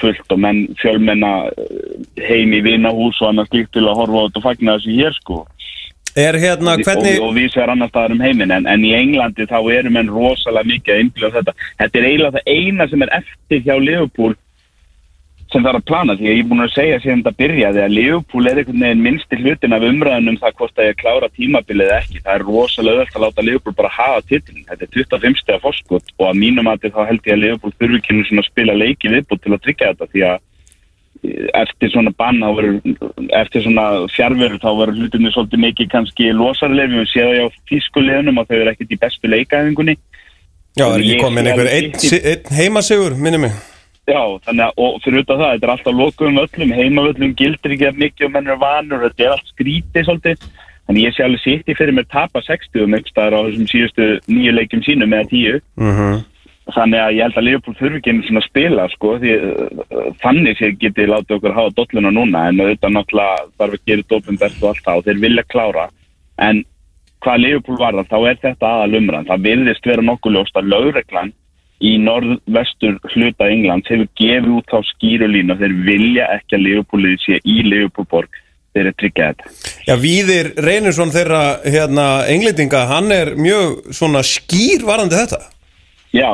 fullt 0.00 0.34
og 0.34 0.40
menn 0.42 0.58
fjölmenna 0.80 1.30
eh, 1.54 1.94
heim 2.26 2.56
í 2.58 2.60
vinahús 2.66 3.22
og 3.22 3.30
annað 3.30 3.52
slíkt 3.52 3.72
til 3.76 3.86
að 3.86 4.02
horfa 4.02 4.18
á 4.18 4.24
þetta 4.26 4.42
og 4.42 4.46
fagna 4.48 4.76
þessu 4.78 4.98
hér 4.98 5.16
sko. 5.20 5.38
er 6.18 6.40
hérna, 6.42 6.74
hvernig 6.82 7.20
Og, 7.20 7.28
og 7.28 7.32
við 7.38 7.48
sér 7.54 7.70
annar 7.70 7.92
staðar 7.92 8.16
um 8.16 8.26
heiminn, 8.26 8.50
en, 8.50 8.66
en 8.66 8.82
í 8.82 8.90
Englandi 8.98 9.46
þá 9.46 9.58
eru 9.78 9.94
menn 9.94 10.10
rosalega 10.10 10.66
mikið 10.66 10.96
að 10.96 11.02
innbyrja 11.04 11.32
þetta. 11.38 11.56
Þetta 11.78 12.02
er 12.02 12.10
eiginlega 12.10 12.36
það 12.40 12.52
eina 12.56 12.90
sem 12.90 13.06
er 13.06 13.16
eftir 13.20 13.66
hjá 13.68 13.74
Liverpool 13.78 14.34
sem 15.52 15.64
er 15.64 15.78
að 15.78 15.86
plana 15.88 16.14
því 16.18 16.26
að 16.26 16.34
ég 16.34 16.42
er 16.42 16.48
búin 16.50 16.64
að 16.64 16.74
segja 16.74 16.96
síðan 17.00 17.22
þetta 17.22 17.40
byrjaði 17.40 17.80
að 17.84 17.94
Liverpool 17.96 18.48
er 18.50 18.58
einhvern 18.60 18.82
veginn 18.84 19.04
minnsti 19.04 19.38
hlutin 19.40 19.76
af 19.76 19.86
umræðunum 19.88 20.36
það 20.42 20.56
hvort 20.58 20.74
það 20.76 20.84
er 20.84 20.92
að 20.92 20.98
klára 21.02 21.30
tímabilið 21.38 21.92
ekki. 21.96 22.20
Það 22.24 22.34
er 22.34 22.44
rosalega 22.48 23.04
öll 23.04 23.14
að 23.14 23.24
láta 23.24 23.46
Liverpool 23.46 23.76
bara 23.78 23.94
hafa 23.94 24.26
titlin 24.28 24.66
þetta 24.68 24.84
er 24.84 24.92
25 24.98 25.40
steg 25.40 25.62
fórskot 25.64 26.12
og 26.18 26.26
að 26.28 26.42
mínum 26.42 26.68
að 26.68 26.90
þá 26.92 27.00
held 27.08 27.30
ég 27.30 27.38
að 27.38 27.42
Liverpool 27.44 27.74
þurfi 27.78 28.02
einu 28.10 28.26
sinni 28.28 28.44
að 28.44 28.50
spila 28.50 28.76
leiki 28.76 29.14
viðbútt 29.14 29.42
til 29.44 29.54
að 29.54 29.64
tryggja 29.64 29.90
þetta 29.94 30.10
því 30.12 30.26
að 30.28 30.36
eh, 31.24 31.48
eftir 31.62 31.92
svona 31.94 32.12
bann 32.20 32.44
eftir 33.40 33.64
svona 33.64 33.86
fjárveru 34.12 34.60
þá 34.60 34.68
verður 34.82 35.00
hlutinni 35.00 35.32
svolítið 35.32 35.64
mikið 35.64 35.90
kannski 35.96 36.30
losarleif 36.36 36.92
við 36.92 37.10
séum 37.14 37.32
það 37.32 37.48
á 37.48 37.58
tískulegunum 37.72 38.42
að 38.42 38.52
þau 38.52 38.60
eru 38.60 38.74
ekkert 38.74 38.94
í 38.94 39.00
bestu 39.00 39.32
leikaðingunni 39.32 39.96
Já, 40.78 40.86
er 40.92 41.00
ekki 41.00 41.16
Ég 41.16 41.24
komin 41.24 41.48
einhver 41.48 41.72
einn 41.72 41.98
City. 41.98 42.36
einn 42.36 42.56
heimasigur, 42.60 43.16
minni 43.18 43.40
mig 43.48 43.77
Já, 44.08 44.22
þannig 44.46 44.64
að, 44.64 44.78
og 44.84 45.02
fyrir 45.04 45.24
utan 45.24 45.40
það, 45.42 45.50
þetta 45.52 45.66
er 45.66 45.74
alltaf 45.74 45.98
lokuðum 45.98 46.40
öllum, 46.44 46.72
heimavöllum 46.78 47.36
gildir 47.36 47.74
ekki 47.74 47.90
að 47.90 48.00
mikið 48.04 48.28
og 48.28 48.32
menn 48.36 48.48
er 48.48 48.62
vanur, 48.62 49.04
þetta 49.04 49.26
er 49.26 49.34
allt 49.34 49.52
skrítið 49.52 50.06
svolítið, 50.06 50.48
þannig 50.88 51.04
ég 51.04 51.14
sé 51.16 51.26
alveg 51.26 51.42
sitt 51.44 51.68
í 51.68 51.76
fyrir 51.76 51.96
mér 51.98 52.08
tapa 52.08 52.40
60 52.46 52.86
um 52.86 52.96
einhver 52.96 53.12
staðar 53.12 53.36
á 53.36 53.40
þessum 53.50 53.68
síðustu 53.68 54.08
nýju 54.32 54.54
leikjum 54.56 54.84
sínum 54.86 55.16
eða 55.18 55.30
tíu, 55.34 55.60
mm 55.76 56.18
þannig 56.74 57.00
að 57.00 57.14
ég 57.16 57.24
held 57.24 57.38
að 57.38 57.46
Liverpool 57.46 57.76
þurfi 57.78 57.98
ekki 57.98 58.12
einu 58.12 58.24
svona 58.26 58.40
að 58.42 58.48
spila, 58.48 58.86
sko, 58.92 59.12
því 59.22 59.34
uh, 59.36 60.08
þannig 60.22 60.58
sé 60.58 60.70
getið 60.82 61.10
látið 61.12 61.36
okkur 61.38 61.56
hafa 61.56 61.74
dolluna 61.78 62.12
núna, 62.12 62.42
en 62.50 62.60
auðvitað 62.60 62.94
náttúrulega 62.94 63.46
þarf 63.60 63.76
að 63.78 63.86
gera 63.88 64.06
dopum 64.12 64.40
best 64.40 64.62
og 64.62 64.68
allt 64.70 64.82
það 64.84 65.00
og 65.00 65.06
þeir 65.06 65.22
vilja 65.22 65.44
klára, 65.48 65.86
en 66.48 66.62
hvað 67.24 67.42
Liverpool 67.44 67.80
varðar, 67.80 68.10
þá 68.10 68.18
er 68.20 68.40
þetta 68.44 68.72
aðal 68.74 69.00
umræðan, 69.00 69.30
það 69.30 69.46
virðist 69.48 69.88
vera 69.88 70.06
nokkuð 70.10 70.36
ljóst 70.36 70.60
að 70.60 70.70
lögreglan 70.74 71.32
í 71.78 71.94
norðvestur 72.02 72.98
hluta 73.12 73.48
England 73.52 73.86
hefur 73.86 74.08
gefið 74.18 74.52
út 74.58 74.72
þá 74.72 74.78
skýrulínu 74.92 75.54
að 75.54 75.64
þeir 75.64 75.74
vilja 75.86 76.28
ekki 76.34 76.58
að 76.58 76.64
Liverpoolið 76.66 77.18
sé 77.22 77.40
í 77.44 77.58
Liverpoolborg 77.66 78.40
þeir 78.74 78.82
eru 78.84 78.94
tryggja 79.00 79.28
þetta. 79.30 79.52
Já, 79.86 79.94
Víðir 80.02 80.50
Reynisson 80.62 81.12
þeirra 81.14 81.42
hérna, 81.64 82.08
englendinga, 82.30 82.84
hann 82.90 83.12
er 83.14 83.32
mjög 83.38 83.94
svona 83.96 84.24
skýr 84.26 84.84
varandi 84.86 85.18
þetta 85.18 85.40
Já, 86.16 86.30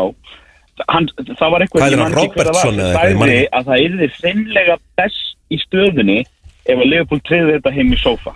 hann, 0.90 1.08
það 1.38 1.52
var 1.52 1.64
eitthvað 1.64 1.84
er 1.86 1.96
það 1.96 2.04
var, 2.04 2.16
Robertson 2.18 2.78
eða 2.78 3.02
eitthvað, 3.02 3.18
sagði 3.18 3.36
ekki. 3.36 3.50
að 3.58 3.68
það 3.68 3.84
yrði 3.88 4.08
fimmlega 4.20 4.78
best 5.00 5.36
í 5.50 5.60
stöðunni 5.64 6.20
ef 6.64 6.78
að 6.78 6.88
Liverpool 6.88 7.22
treyði 7.28 7.56
þetta 7.58 7.74
heim 7.74 7.92
í 7.92 8.00
sófa. 8.00 8.34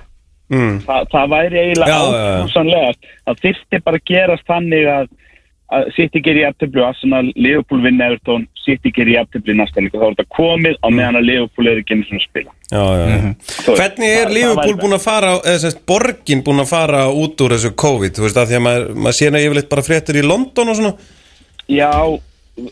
mm. 0.53 0.77
Þa, 0.87 0.99
það 1.13 1.33
væri 1.35 1.63
eiginlega 1.63 2.03
ákvæmsanlegast 2.03 3.09
það 3.15 3.43
þyrfti 3.45 3.83
bara 3.87 4.01
að 4.01 4.07
gerast 4.13 4.49
þannig 4.49 4.91
að, 4.93 5.09
að 5.09 5.28
City 5.97 6.21
gerir 6.25 6.47
jafntöflu 6.47 6.85
Arsenal, 6.87 7.27
Liverpool 7.37 7.83
vinna 7.85 8.07
Everton 8.09 8.47
City 8.65 8.89
gerir 8.97 9.19
jafntöflu 9.19 9.53
í 9.53 9.57
næsta 9.59 9.83
líka 9.85 9.99
þá 10.01 10.07
er 10.07 10.15
þetta 10.17 10.37
komið 10.39 10.79
á 10.81 10.89
meðan 10.89 11.19
að 11.21 11.27
Liverpool 11.29 11.69
er 11.69 11.81
ekki 11.83 11.97
einu 11.97 12.07
svona 12.09 12.23
að 12.23 12.29
spila. 12.29 12.55
Já, 12.73 12.85
já, 12.89 13.05
já. 13.09 13.19
Þú 13.49 13.75
veist, 13.75 13.83
Hvernig 13.83 14.09
er 14.15 14.25
það- 14.25 14.35
Liverpool 14.39 14.79
búin 14.81 14.97
að 14.97 15.05
fara 15.05 15.35
eða 15.45 15.59
semst 15.65 15.83
borgin 15.87 16.45
búin 16.47 16.63
að 16.65 16.71
fara 16.73 17.03
út 17.13 17.45
úr 17.45 17.55
þessu 17.57 17.75
COVID, 17.85 18.17
þú 18.17 18.25
veist 18.25 18.41
að 18.41 18.49
því 18.49 18.57
að 18.61 18.65
maður, 18.69 18.89
maður 18.97 19.19
séna 19.21 19.45
yfirleitt 19.45 19.69
bara 19.69 19.87
fréttir 19.91 20.17
í 20.23 20.25
London 20.25 20.69
og 20.73 20.77
svona. 20.81 20.95
Já, 21.69 21.93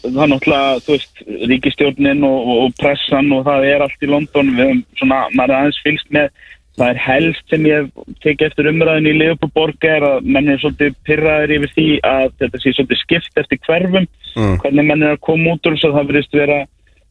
það 0.03 0.23
er 0.25 0.31
náttúrulega, 0.33 0.81
þú 0.87 0.97
veist, 0.97 1.15
ríkistjórnin 1.53 2.25
og, 2.25 2.39
og, 2.49 2.57
og 2.65 2.75
pressan 2.81 3.33
og 3.37 3.45
það 3.45 3.69
er 3.75 3.85
allt 3.85 4.01
í 4.03 4.09
London, 4.11 4.55
við 4.57 4.65
höfum 4.65 4.85
svona, 4.97 5.21
maður 5.37 5.53
er 5.53 5.59
aðeins 5.61 5.83
fylgst 5.85 6.09
með, 6.17 6.31
það 6.77 6.91
er 6.93 7.01
helst 7.01 7.45
sem 7.51 7.67
ég 7.69 7.89
teki 8.25 8.47
eftir 8.47 8.69
umræðin 8.71 9.09
í 9.11 9.17
Leopoldborg 9.17 9.87
er 9.89 10.05
að 10.05 10.29
menn 10.29 10.51
er 10.53 10.61
svolítið 10.61 10.97
pyrraður 11.09 11.55
yfir 11.57 11.73
því 11.73 11.87
að 12.05 12.27
þetta 12.43 12.63
sé 12.63 12.73
svolítið 12.77 13.03
skipt 13.03 13.43
eftir 13.43 13.63
hverfum, 13.67 14.09
Mm. 14.37 14.59
hvernig 14.61 14.85
menn 14.85 15.03
er 15.03 15.15
að 15.15 15.23
koma 15.25 15.55
út 15.55 15.65
úr 15.65 15.73
þess 15.73 15.87
að 15.89 15.95
það 15.97 16.09
verðist 16.11 16.35
vera 16.37 16.57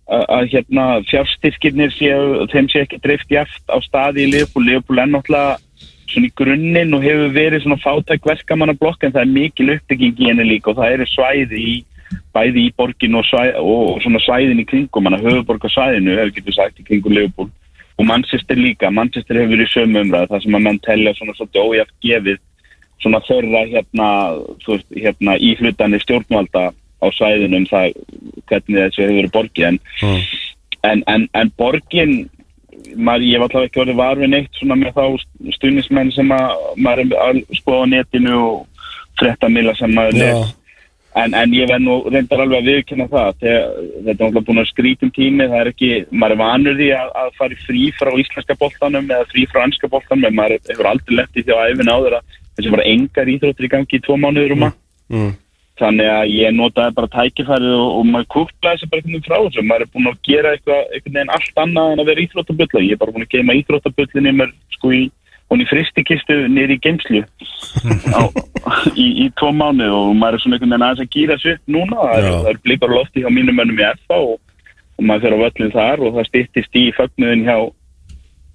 að, 0.05 0.25
að 0.29 0.43
hérna 0.51 0.83
fjárstyrkirnir 1.09 1.93
séu, 1.95 2.45
þeim 2.51 2.67
sé 2.69 2.83
ekki 2.85 2.99
dreift 3.01 3.31
jaft 3.33 3.65
á 3.65 3.81
staði 3.81 4.27
í 4.27 4.31
Leopold, 4.35 4.67
Leopold 4.69 5.01
er 5.01 5.09
náttúrulega 5.09 5.57
svona 6.05 6.29
í 6.29 6.35
grunninn 6.37 6.93
og 6.93 7.01
hefur 7.01 7.33
verið 7.33 7.65
svona 7.65 7.81
fátæk 7.81 8.29
verkamannablokk 8.29 9.03
en 9.07 9.15
það 9.15 9.23
er 9.23 9.33
mikil 9.33 9.73
uppbygging 9.73 10.21
í 10.21 10.29
henni 10.29 10.45
líka 10.51 10.69
og 10.69 10.77
það 10.77 10.93
eru 10.99 11.09
svæði 11.09 11.65
í 11.65 11.75
bæði 12.35 12.67
í 12.67 12.73
borgin 12.77 13.17
og, 13.17 13.25
svæ, 13.25 13.55
og 13.57 13.97
svona 14.03 14.21
svæðin 14.21 14.61
í 14.61 14.67
kringum 14.69 15.09
hann 15.09 15.17
að 15.17 15.25
höfuborgarsvæðinu 15.31 16.19
hefur 16.19 16.35
getur 16.37 16.59
sagt 16.59 16.83
í 16.83 16.85
kringum 16.85 17.17
Leopold 17.17 17.49
og 17.95 18.05
Manchester 18.05 18.59
líka, 18.59 18.91
Manchester 18.91 19.39
hefur 19.39 19.55
verið 19.55 19.71
sömu 19.71 20.01
umræð 20.03 20.31
það 20.31 20.43
sem 20.43 20.57
að 20.57 20.65
menn 20.67 20.81
telja 20.83 21.13
svona 21.15 21.35
svolítið 21.37 21.69
ójæft 21.69 21.95
gefið 22.03 22.41
svona 23.03 23.21
þeirra 23.27 23.61
hérna, 23.71 24.09
veist, 24.65 24.87
hérna 24.95 25.37
íhlutanir 25.37 26.03
stjórnvalda 26.03 26.65
á 26.75 27.05
svæðinu 27.13 27.61
um 27.61 27.67
það 27.69 27.95
hvernig 28.49 28.81
þessu 28.81 29.03
hefur 29.03 29.19
verið 29.19 29.33
borgið. 29.35 29.67
En, 29.69 29.79
en, 30.89 31.03
en, 31.11 31.27
en 31.33 31.51
borgin 31.59 32.15
maður, 32.95 33.27
ég 33.29 33.41
var 33.41 33.49
alltaf 33.49 33.67
ekki 33.67 33.81
orðið 33.83 33.99
var 33.99 34.21
við 34.21 34.31
neitt 34.33 34.59
svona 34.59 34.77
með 34.79 34.97
þá 34.97 35.05
stuðnismenn 35.57 36.13
sem 36.15 36.31
að 36.35 36.53
maður 36.77 37.03
er 37.05 37.17
að 37.23 37.41
skoða 37.59 37.87
á 37.87 37.91
netinu 37.93 38.35
og 38.41 38.85
frettamila 39.19 39.75
sem 39.79 39.95
maður 39.95 40.21
Já. 40.21 40.35
En, 41.21 41.35
en 41.37 41.53
ég 41.55 41.69
verð 41.69 41.85
nú 41.85 41.95
reyndar 42.09 42.43
alveg 42.43 42.61
að 42.61 42.69
viðkynna 42.71 43.07
það 43.11 43.37
þegar 43.43 43.69
þetta 44.07 44.15
er 44.15 44.25
alltaf 44.27 44.47
búin 44.49 44.61
að 44.61 44.71
skrítum 44.71 45.13
tími 45.15 45.47
það 45.51 45.61
er 45.61 45.71
ekki, 45.71 45.91
maður 46.11 46.35
er 46.35 46.41
vanur 46.41 46.77
því 46.79 46.89
að, 46.97 47.13
að 47.21 47.29
fara 47.39 47.61
frí 47.63 47.85
frá 47.99 48.11
íslenska 48.23 48.57
boltanum 48.59 49.07
eða 49.07 49.29
frí 49.31 49.45
frá 49.51 49.61
anska 49.63 49.91
boltanum 49.91 50.29
en 50.29 50.37
maður 50.39 50.59
hefur 50.71 50.91
aldrei 50.91 51.17
lett 51.21 51.39
í 51.39 51.45
því 51.45 51.55
á 51.55 51.65
æfin 51.71 51.93
áður 51.95 52.19
að 52.19 52.37
þessi 52.57 52.75
bara 52.75 52.87
engar 52.91 53.33
íþróttir 53.35 53.67
í 53.67 53.73
gangi 53.73 53.99
í 53.99 54.03
tvo 54.03 54.19
mánuður 54.19 54.55
um 54.55 54.67
að 54.67 54.77
mm. 55.15 55.33
þannig 55.81 56.11
að 56.11 56.33
ég 56.35 56.55
notaði 56.55 56.95
bara 56.99 57.11
tækifærið 57.15 57.75
og, 57.79 57.89
og 57.99 58.07
maður 58.11 58.31
kúplaði 58.35 58.79
þessi 58.79 58.91
bara 58.91 59.01
einhvern 59.01 59.15
veginn 59.15 59.27
frá 59.27 59.37
þessu. 59.37 59.65
Maður 59.69 59.85
er 59.85 59.91
búin 59.95 60.11
að 60.11 60.21
gera 60.29 60.53
eitthvað, 60.55 60.81
einhvern 60.91 61.17
veginn 61.19 61.35
allt 61.35 61.61
annað 61.65 61.91
en 61.91 62.03
að 62.03 62.09
vera 62.11 62.25
íþróttabulla 62.25 62.85
ég 62.85 62.95
er 62.95 63.01
bara 63.01 63.15
búin 63.15 63.27
að 63.27 63.35
geima 63.35 63.57
íþróttabullinni 63.59 64.35
mér 64.39 64.53
sko 64.75 64.93
í 64.95 65.01
hún 65.51 65.61
í 65.61 65.67
fristikistu 65.69 66.37
niður 66.49 66.75
í 66.75 66.79
geimslu 66.81 67.21
á, 68.11 68.21
í, 68.97 69.05
í 69.25 69.29
tvo 69.37 69.51
mánu 69.53 69.87
og 69.93 70.11
maður 70.17 70.39
er 70.39 70.43
svona 70.43 70.57
einhvern 70.57 70.73
veginn 70.73 70.87
aðeins 70.87 71.05
að 71.05 71.13
gýra 71.15 71.39
upp 71.39 71.73
núna. 71.77 72.01
Það 72.01 72.19
er, 72.19 72.49
er 72.51 72.61
blíkar 72.65 72.93
lofti 72.95 73.23
hjá 73.23 73.31
mínum 73.33 73.59
mönnum 73.59 73.81
í 73.81 73.89
FA 74.05 74.19
og, 74.19 74.37
og 74.97 75.07
maður 75.07 75.27
fer 75.27 75.37
á 75.37 75.43
völlin 75.43 75.75
þar 75.75 76.05
og 76.05 76.15
það 76.17 76.29
styttist 76.31 76.79
í 76.81 76.85
fögnuðin 76.97 77.45
hjá 77.45 77.57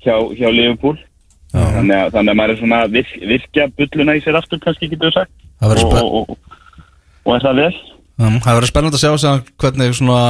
hjá, 0.04 0.16
hjá 0.36 0.48
Liverpool. 0.50 0.98
Þannig 1.50 1.96
að, 1.96 2.12
þannig 2.14 2.32
að 2.32 2.38
maður 2.38 2.52
er 2.52 2.60
svona 2.60 2.82
að 2.84 2.92
virk, 2.98 3.14
virkja 3.32 3.70
bulluna 3.78 4.16
í 4.16 4.20
sér 4.24 4.38
aftur 4.38 4.60
kannski 4.62 4.90
getur 4.92 5.14
sagt. 5.14 5.32
Og, 5.60 5.80
og, 5.98 6.36
og, 7.24 7.32
er 7.34 7.42
það 7.42 7.62
vel? 7.64 7.72
Það 8.20 8.54
verður 8.56 8.70
spennandi 8.70 8.98
að 8.98 9.02
sjá 9.02 9.22
sér 9.22 9.42
hvernig 9.60 9.96
svona, 9.96 10.20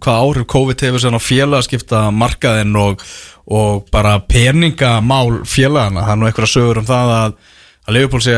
hvað 0.00 0.22
áhrif 0.24 0.46
COVID 0.54 0.84
hefur 0.86 1.02
sér 1.02 1.18
á 1.18 1.20
félagaskipta 1.20 2.02
markaðinn 2.14 2.78
og, 2.80 3.04
og 3.50 3.86
bara 3.90 4.18
peningamál 4.30 5.40
félagana. 5.48 6.04
Það 6.06 6.12
er 6.14 6.20
nú 6.20 6.28
einhverja 6.28 6.52
sögur 6.54 6.80
um 6.82 6.86
það 6.88 7.14
að, 7.16 7.38
að 7.86 7.96
Leopold 7.96 8.26
sé 8.26 8.36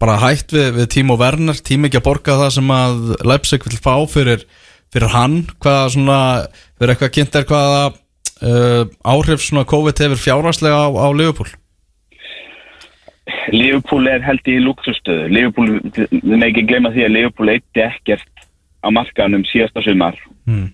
bara 0.00 0.20
hætt 0.22 0.54
við, 0.56 0.70
við 0.78 0.88
Tímo 0.94 1.18
Werner, 1.20 1.58
tími 1.60 1.90
ekki 1.90 2.00
að 2.00 2.06
borga 2.06 2.38
það 2.40 2.54
sem 2.56 2.72
að 2.72 3.02
Leipzig 3.28 3.66
vil 3.68 3.80
fá 3.84 3.94
fyrir, 4.08 4.46
fyrir 4.94 5.12
hann. 5.12 5.42
Hvaða 5.60 5.90
svona, 5.96 6.20
fyrir 6.78 6.94
eitthvað 6.94 7.12
kynnt 7.18 7.36
er 7.40 7.48
hvaða 7.50 7.82
uh, 7.90 8.80
áhrif 9.04 9.44
svona 9.44 9.66
COVID 9.68 10.00
hefur 10.06 10.22
fjárhagslega 10.24 10.80
á, 10.80 10.88
á 10.88 11.08
Leopold? 11.12 11.52
Liverpool 13.52 14.08
er 14.08 14.24
held 14.24 14.48
í 14.48 14.58
luxustöðu 14.60 15.28
Liverpool, 15.32 15.78
við 15.96 16.32
með 16.36 16.48
ekki 16.50 16.64
gleyma 16.68 16.92
því 16.92 17.04
að 17.06 17.14
Liverpool 17.14 17.52
eitti 17.52 17.84
ekkert 17.84 18.44
á 18.84 18.88
markaðanum 18.92 19.44
síðasta 19.48 19.84
sumar 19.84 20.16
Mm. 20.44 20.66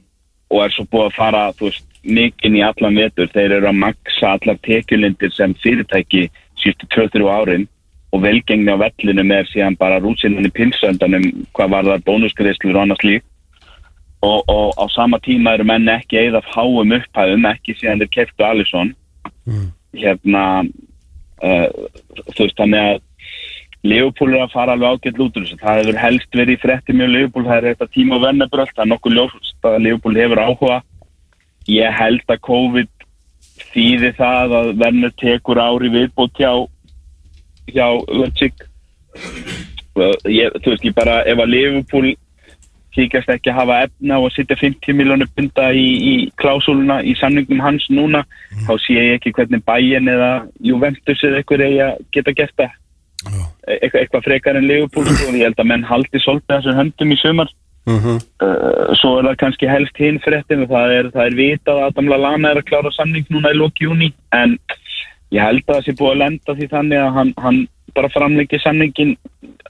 og 0.50 0.64
er 0.64 0.72
svo 0.74 0.82
búið 0.90 1.04
að 1.04 1.12
fara 1.14 1.40
þú 1.54 1.68
veist, 1.68 1.84
mikinn 2.02 2.56
í 2.58 2.62
allan 2.64 2.96
vetur. 2.96 3.28
Þeir 3.32 3.58
eru 3.58 3.70
að 3.70 3.80
maksa 3.82 4.36
allar 4.36 4.58
tekjulindir 4.66 5.32
sem 5.34 5.54
fyrirtæki 5.62 6.28
síðustu 6.60 6.88
2-3 6.94 7.28
árin 7.30 7.66
og 8.10 8.24
velgengni 8.24 8.72
á 8.74 8.78
vellinum 8.80 9.32
er 9.32 9.48
síðan 9.50 9.78
bara 9.78 10.00
rúsinni 10.02 10.50
pilsöndanum 10.50 11.26
hvað 11.54 11.74
var 11.74 11.90
það 11.90 12.06
bónuskriðslur 12.08 12.76
og 12.76 12.82
annars 12.82 13.04
lík 13.06 13.24
og, 14.22 14.42
og 14.50 14.74
á 14.76 14.84
sama 14.90 15.20
tíma 15.22 15.54
eru 15.54 15.64
menn 15.68 15.88
ekki 15.88 16.18
eða 16.26 16.42
háum 16.50 16.96
upphæðum 16.96 17.46
ekki 17.52 17.76
síðan 17.78 18.02
þeir 18.02 18.12
keftu 18.16 18.46
Alisson. 18.46 18.94
Hérna 19.96 20.42
uh, 21.42 21.68
þú 22.34 22.44
veist 22.44 22.58
þannig 22.58 22.82
að 22.88 23.06
Leopold 23.80 24.34
er 24.36 24.42
að 24.44 24.52
fara 24.52 24.74
alveg 24.76 24.98
ágætt 24.98 25.20
þessu. 25.36 25.56
Það 25.56 25.78
hefur 25.78 25.98
helst 26.02 26.36
verið 26.36 26.58
í 26.58 26.60
frétti 26.60 26.92
mjög 26.92 27.14
Leopold 27.14 27.46
það 27.48 27.56
er 27.56 27.68
þetta 27.70 27.92
tíma 27.94 28.18
og 28.18 28.26
vennebröld 28.26 28.74
það 28.74 28.84
er 28.84 28.90
nokkuð 28.90 29.16
ljóst 29.16 29.68
að 29.70 29.78
Leopold 29.86 30.20
hefur 30.20 30.42
áhuga 30.44 30.80
ég 31.68 31.96
held 32.00 32.24
að 32.28 32.42
COVID 32.48 32.90
þýði 33.70 34.12
það 34.16 34.56
að 34.60 34.72
venner 34.80 35.12
tekur 35.20 35.60
ári 35.60 35.90
viðbót 35.92 36.40
hjá 36.40 36.52
hjá 37.70 37.86
ég, 40.30 40.56
þú 40.62 40.72
veist 40.72 40.84
ég 40.86 40.96
bara 40.96 41.20
ef 41.28 41.38
að 41.38 41.52
Liverpool 41.52 42.12
þykast 42.94 43.30
ekki 43.30 43.52
að 43.52 43.58
hafa 43.60 43.78
efna 43.86 44.18
og 44.18 44.28
að 44.28 44.36
setja 44.36 44.58
50 44.58 44.96
miljónu 44.98 45.28
punta 45.36 45.68
í, 45.76 45.86
í 45.86 46.14
klásúluna 46.40 47.00
í 47.06 47.14
samningum 47.20 47.62
hans 47.62 47.86
núna 47.92 48.24
þá 48.66 48.72
sé 48.82 48.96
ég 48.96 49.16
ekki 49.18 49.34
hvernig 49.36 49.62
bæin 49.66 50.10
eða 50.10 50.30
Juventus 50.66 51.22
eða 51.26 51.40
eitthvað 51.40 51.66
eigi 51.68 51.82
að 51.86 52.04
geta 52.16 52.36
gert 52.40 52.56
það. 52.58 52.76
Eitthvað, 53.70 54.00
eitthvað 54.00 54.26
frekar 54.26 54.58
en 54.58 54.66
Liverpool 54.66 55.06
og 55.06 55.36
ég 55.36 55.44
held 55.44 55.60
að 55.60 55.70
menn 55.70 55.86
haldi 55.86 56.22
svolítið 56.24 56.56
þessum 56.56 56.80
höndum 56.80 57.14
í 57.14 57.20
sumar 57.20 57.52
Mm 57.90 58.18
uh, 58.46 58.94
svo 59.00 59.18
er 59.18 59.26
það 59.28 59.40
kannski 59.42 59.66
helst 59.70 59.96
hinn 59.98 60.20
fréttin 60.24 60.62
og 60.64 60.70
það 60.70 60.92
er, 60.98 61.10
það 61.14 61.26
er 61.26 61.34
vitað 61.38 61.80
að 61.80 61.88
Adam 61.88 62.08
Lallana 62.12 62.50
er 62.50 62.60
að 62.60 62.68
klára 62.70 62.90
samning 62.94 63.26
núna 63.30 63.52
í 63.52 63.58
loki 63.58 63.84
júni 63.84 64.12
en 64.32 64.58
ég 65.30 65.42
held 65.42 65.64
að 65.66 65.74
það 65.74 65.84
sé 65.84 65.92
búið 65.98 66.12
að 66.12 66.22
lenda 66.22 66.56
því 66.58 66.66
þannig 66.74 67.00
að 67.00 67.12
hann, 67.16 67.32
hann 67.44 67.60
bara 67.94 68.12
framleiki 68.14 68.58
samningin 68.62 69.16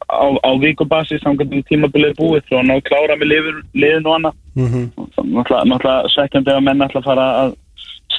á, 0.08 0.26
á 0.40 0.50
vikubasis 0.60 1.22
þannig 1.24 1.46
að 1.46 1.66
tímabilið 1.70 2.14
búið 2.18 2.44
þá 2.48 2.54
hann 2.58 2.72
á 2.72 2.76
að 2.76 2.86
klára 2.88 3.16
með 3.20 3.32
liðin 3.74 4.06
og 4.06 4.14
annað 4.16 4.34
-hmm. 4.56 4.86
náttúrulega, 4.96 5.64
náttúrulega 5.64 6.12
svekkjandi 6.14 6.54
að 6.54 6.64
menn 6.68 6.84
ætla 6.86 7.00
að 7.00 7.08
fara 7.10 7.26
að 7.44 7.54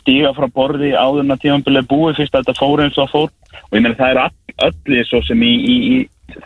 stíga 0.02 0.34
frá 0.34 0.48
borði 0.54 0.94
áður 0.96 1.26
en 1.26 1.36
að 1.36 1.44
tímabilið 1.46 1.90
búið 1.92 2.18
fyrst 2.20 2.36
að 2.36 2.46
þetta 2.46 2.60
fór 2.60 2.84
eins 2.86 2.98
og 2.98 3.12
fór 3.12 3.30
og 3.30 3.78
ég 3.78 3.82
meina 3.82 4.00
það 4.00 4.14
er 4.14 4.22
all, 4.26 4.38
öllu 4.68 5.04
svo 5.06 5.22
sem 5.28 5.42
í, 5.44 5.54
í, 5.54 5.76
í 5.94 5.96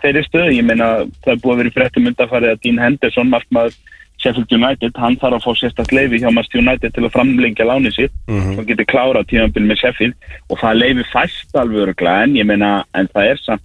þeirri 0.01 0.23
stöðu, 0.25 0.55
ég 0.55 0.65
meina 0.67 0.87
það 1.25 1.33
er 1.33 1.43
búið 1.43 1.53
að 1.53 1.59
vera 1.61 1.71
í 1.71 1.75
fréttum 1.75 2.09
undarfarið 2.11 2.53
að 2.53 2.63
Dean 2.63 2.81
Henderson 2.83 3.29
markmaður 3.31 3.77
Sheffield 4.21 4.51
United, 4.55 4.95
hann 4.95 5.17
þarf 5.21 5.37
að 5.37 5.45
fá 5.45 5.59
sérstakt 5.59 5.93
leifi 5.93 6.21
hjá 6.23 6.29
Manchester 6.31 6.61
United 6.63 6.95
til 6.95 7.03
að 7.03 7.13
framlengja 7.13 7.67
láni 7.67 7.91
sitt. 7.93 8.13
Mhm. 8.27 8.59
og 8.59 8.67
getur 8.67 8.87
klárað 8.89 9.29
tímabilið 9.29 9.69
með 9.69 9.79
Sheffield. 9.81 10.15
Og 10.49 10.59
það 10.59 10.79
leifi 10.81 11.03
fæst 11.11 11.55
alveg 11.55 11.81
öruglega 11.83 12.23
en 12.23 12.35
ég 12.35 12.45
meina, 12.45 12.83
en 12.93 13.07
það 13.07 13.31
er 13.31 13.37
samt 13.43 13.61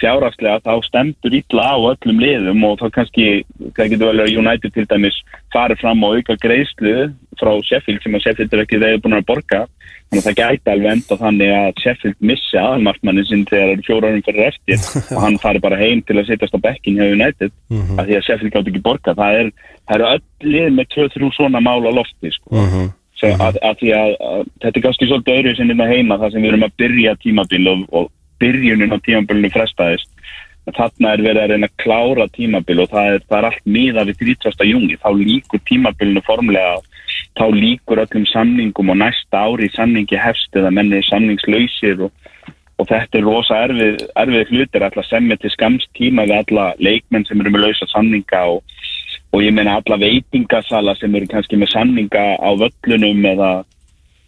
fjárhagslega 0.00 0.62
þá 0.64 0.74
stendur 0.86 1.34
illa 1.36 1.64
á 1.76 1.78
öllum 1.92 2.20
liðum 2.22 2.64
og 2.64 2.78
þá 2.80 2.86
kannski, 2.96 3.44
það 3.76 3.90
getur 3.92 4.08
vel 4.10 4.24
að 4.24 4.38
United 4.40 4.72
til 4.72 4.86
dæmis 4.88 5.18
farið 5.52 5.82
fram 5.82 6.00
á 6.00 6.08
auka 6.08 6.36
greiðslu 6.40 6.94
frá 7.40 7.52
Sheffield 7.68 8.02
sem 8.02 8.16
að 8.16 8.24
Sheffield 8.24 8.54
er 8.56 8.64
ekki 8.64 8.80
þegar 8.80 9.02
búin 9.04 9.18
að 9.18 9.28
borga 9.28 9.60
þannig 10.10 10.20
að 10.20 10.26
það 10.26 10.38
gæti 10.40 10.70
alveg 10.72 10.92
enda 10.92 11.16
þannig 11.20 11.52
að 11.54 11.80
Sheffield 11.84 12.16
missi 12.30 12.58
aðalmarkmannin 12.58 13.26
sinn 13.28 13.44
þegar 13.46 13.62
það 13.62 13.74
eru 13.74 13.84
fjóra 13.86 14.10
árum 14.10 14.24
fyrir 14.26 14.46
eftir 14.48 14.86
og 15.14 15.24
hann 15.24 15.38
fari 15.42 15.62
bara 15.62 15.78
heim 15.78 16.02
til 16.02 16.16
að 16.18 16.30
setjast 16.30 16.56
á 16.58 16.64
bekkin 16.66 16.98
hjá 16.98 17.04
United 17.14 17.52
af 17.70 18.08
því 18.08 18.16
að 18.18 18.24
Sheffield 18.26 18.54
gátt 18.56 18.70
ekki 18.72 18.82
borga 18.86 19.14
það, 19.14 19.38
er, 19.40 19.52
það 19.86 19.96
eru 19.98 20.08
öll 20.10 20.54
lið 20.54 20.70
með 20.78 20.90
2-3 20.96 21.30
svona 21.36 21.62
mál 21.62 21.86
á 21.86 21.92
lofti 21.94 22.34
sko. 22.34 22.56
Mhm. 22.58 22.90
Svo 23.20 23.34
að, 23.36 23.58
að 23.60 23.74
því 23.82 23.90
að, 23.92 24.14
að 24.24 24.46
þetta 24.64 24.78
er 24.78 24.84
kannski 24.86 25.06
svolítið 25.10 25.38
öðru 25.38 25.56
sem 25.56 25.70
hérna 25.70 25.90
heima 25.90 26.16
þar 26.18 26.30
sem 26.32 26.42
við 26.42 26.50
erum 26.50 26.62
að 26.64 26.76
byrja 26.80 27.16
tímabil 27.20 27.66
og, 27.68 27.82
og 27.92 28.06
byrjunin 28.40 28.94
á 28.96 28.98
tímabilinu 29.04 29.50
frestaðist 29.52 30.08
þarna 30.76 31.14
er 31.14 31.22
verið 31.24 31.42
að 31.42 31.52
reyna 31.52 31.68
að 31.68 31.76
klára 31.82 32.26
tímabil 32.34 32.82
og 32.82 32.90
það 32.92 33.14
er, 33.14 33.22
það 33.28 33.38
er 33.38 33.48
allt 33.48 33.66
miða 33.76 34.04
við 34.08 34.22
30. 34.22 34.66
júni 34.68 34.98
þá 35.00 35.08
líkur 35.18 35.62
tímabilinu 35.68 36.22
formlega 36.26 36.78
þá 37.38 37.46
líkur 37.54 38.02
öllum 38.02 38.26
samningum 38.28 38.92
og 38.92 38.98
næsta 39.00 39.44
ári 39.46 39.70
samningi 39.74 40.18
hefst 40.18 40.56
eða 40.56 40.72
menni 40.74 40.98
er 40.98 41.06
samningslausir 41.08 42.06
og, 42.06 42.12
og 42.80 42.88
þetta 42.90 43.18
er 43.20 43.26
rosa 43.26 43.62
erfið, 43.66 44.04
erfið 44.22 44.52
hlutir 44.54 44.86
alltaf 44.86 45.08
semja 45.08 45.38
til 45.40 45.52
skamst 45.54 45.90
tíma 45.98 46.26
við 46.28 46.40
alla 46.40 46.70
leikmenn 46.82 47.26
sem 47.28 47.40
eru 47.40 47.54
með 47.54 47.66
lausa 47.66 47.90
samninga 47.92 48.44
og, 48.54 48.62
og 49.30 49.44
ég 49.44 49.54
meina 49.54 49.78
alla 49.80 50.00
veitingasala 50.00 50.96
sem 50.98 51.14
eru 51.14 51.30
kannski 51.30 51.60
með 51.60 51.74
samninga 51.76 52.24
á 52.42 52.50
völlunum 52.64 53.28
eða 53.34 53.52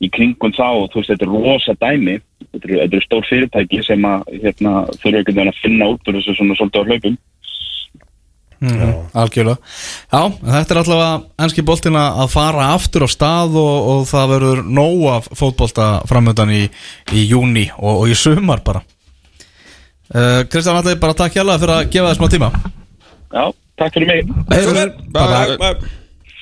í 0.03 0.11
kringum 0.11 0.55
þá 0.55 0.67
og 0.67 0.89
þú 0.93 1.01
veist 1.01 1.13
þetta 1.13 1.27
er 1.27 1.33
rosa 1.33 1.75
dæmi. 1.79 2.17
Þetta 2.53 2.69
eru, 2.69 2.79
eru 2.87 3.01
stór 3.05 3.27
fyrirtæki 3.29 3.83
sem 3.87 4.07
að 4.07 4.25
hérna, 4.43 4.73
þurfa 4.99 5.21
einhvern 5.21 5.37
veginn 5.37 5.53
að 5.53 5.61
finna 5.63 5.91
út 5.93 6.09
úr 6.11 6.19
þessu 6.19 6.35
svona 6.37 6.57
svolítið 6.59 6.83
á 6.83 6.89
hlaupum 6.91 7.19
Mm, 8.63 8.91
algjörlega. 9.19 9.59
Já, 10.13 10.21
þetta 10.39 10.75
er 10.75 10.81
allavega 10.85 11.45
enski 11.45 11.65
boltin 11.67 11.97
að 11.99 12.29
fara 12.31 12.69
aftur 12.77 13.05
á 13.05 13.09
stað 13.11 13.57
og, 13.59 13.89
og 13.93 14.05
það 14.11 14.35
verður 14.37 14.61
nóg 14.79 15.03
af 15.11 15.27
fótbolta 15.39 15.89
framöndan 16.11 16.53
í, 16.55 16.61
í 17.11 17.25
júni 17.27 17.67
og, 17.75 18.05
og 18.05 18.13
í 18.13 18.19
sumar 18.19 18.63
bara. 18.63 18.85
Uh, 20.13 20.45
Kristján 20.53 20.79
Alli, 20.79 20.95
bara 21.01 21.17
takk 21.17 21.35
hjálpa 21.35 21.59
fyrir 21.59 21.75
að 21.75 21.91
gefa 21.91 22.13
það 22.13 22.21
smá 22.21 22.31
tíma. 22.37 22.53
Já, 23.33 23.45
takk 23.81 23.99
fyrir 23.99 24.13
mig. 24.13 24.31
Bye. 25.11 25.91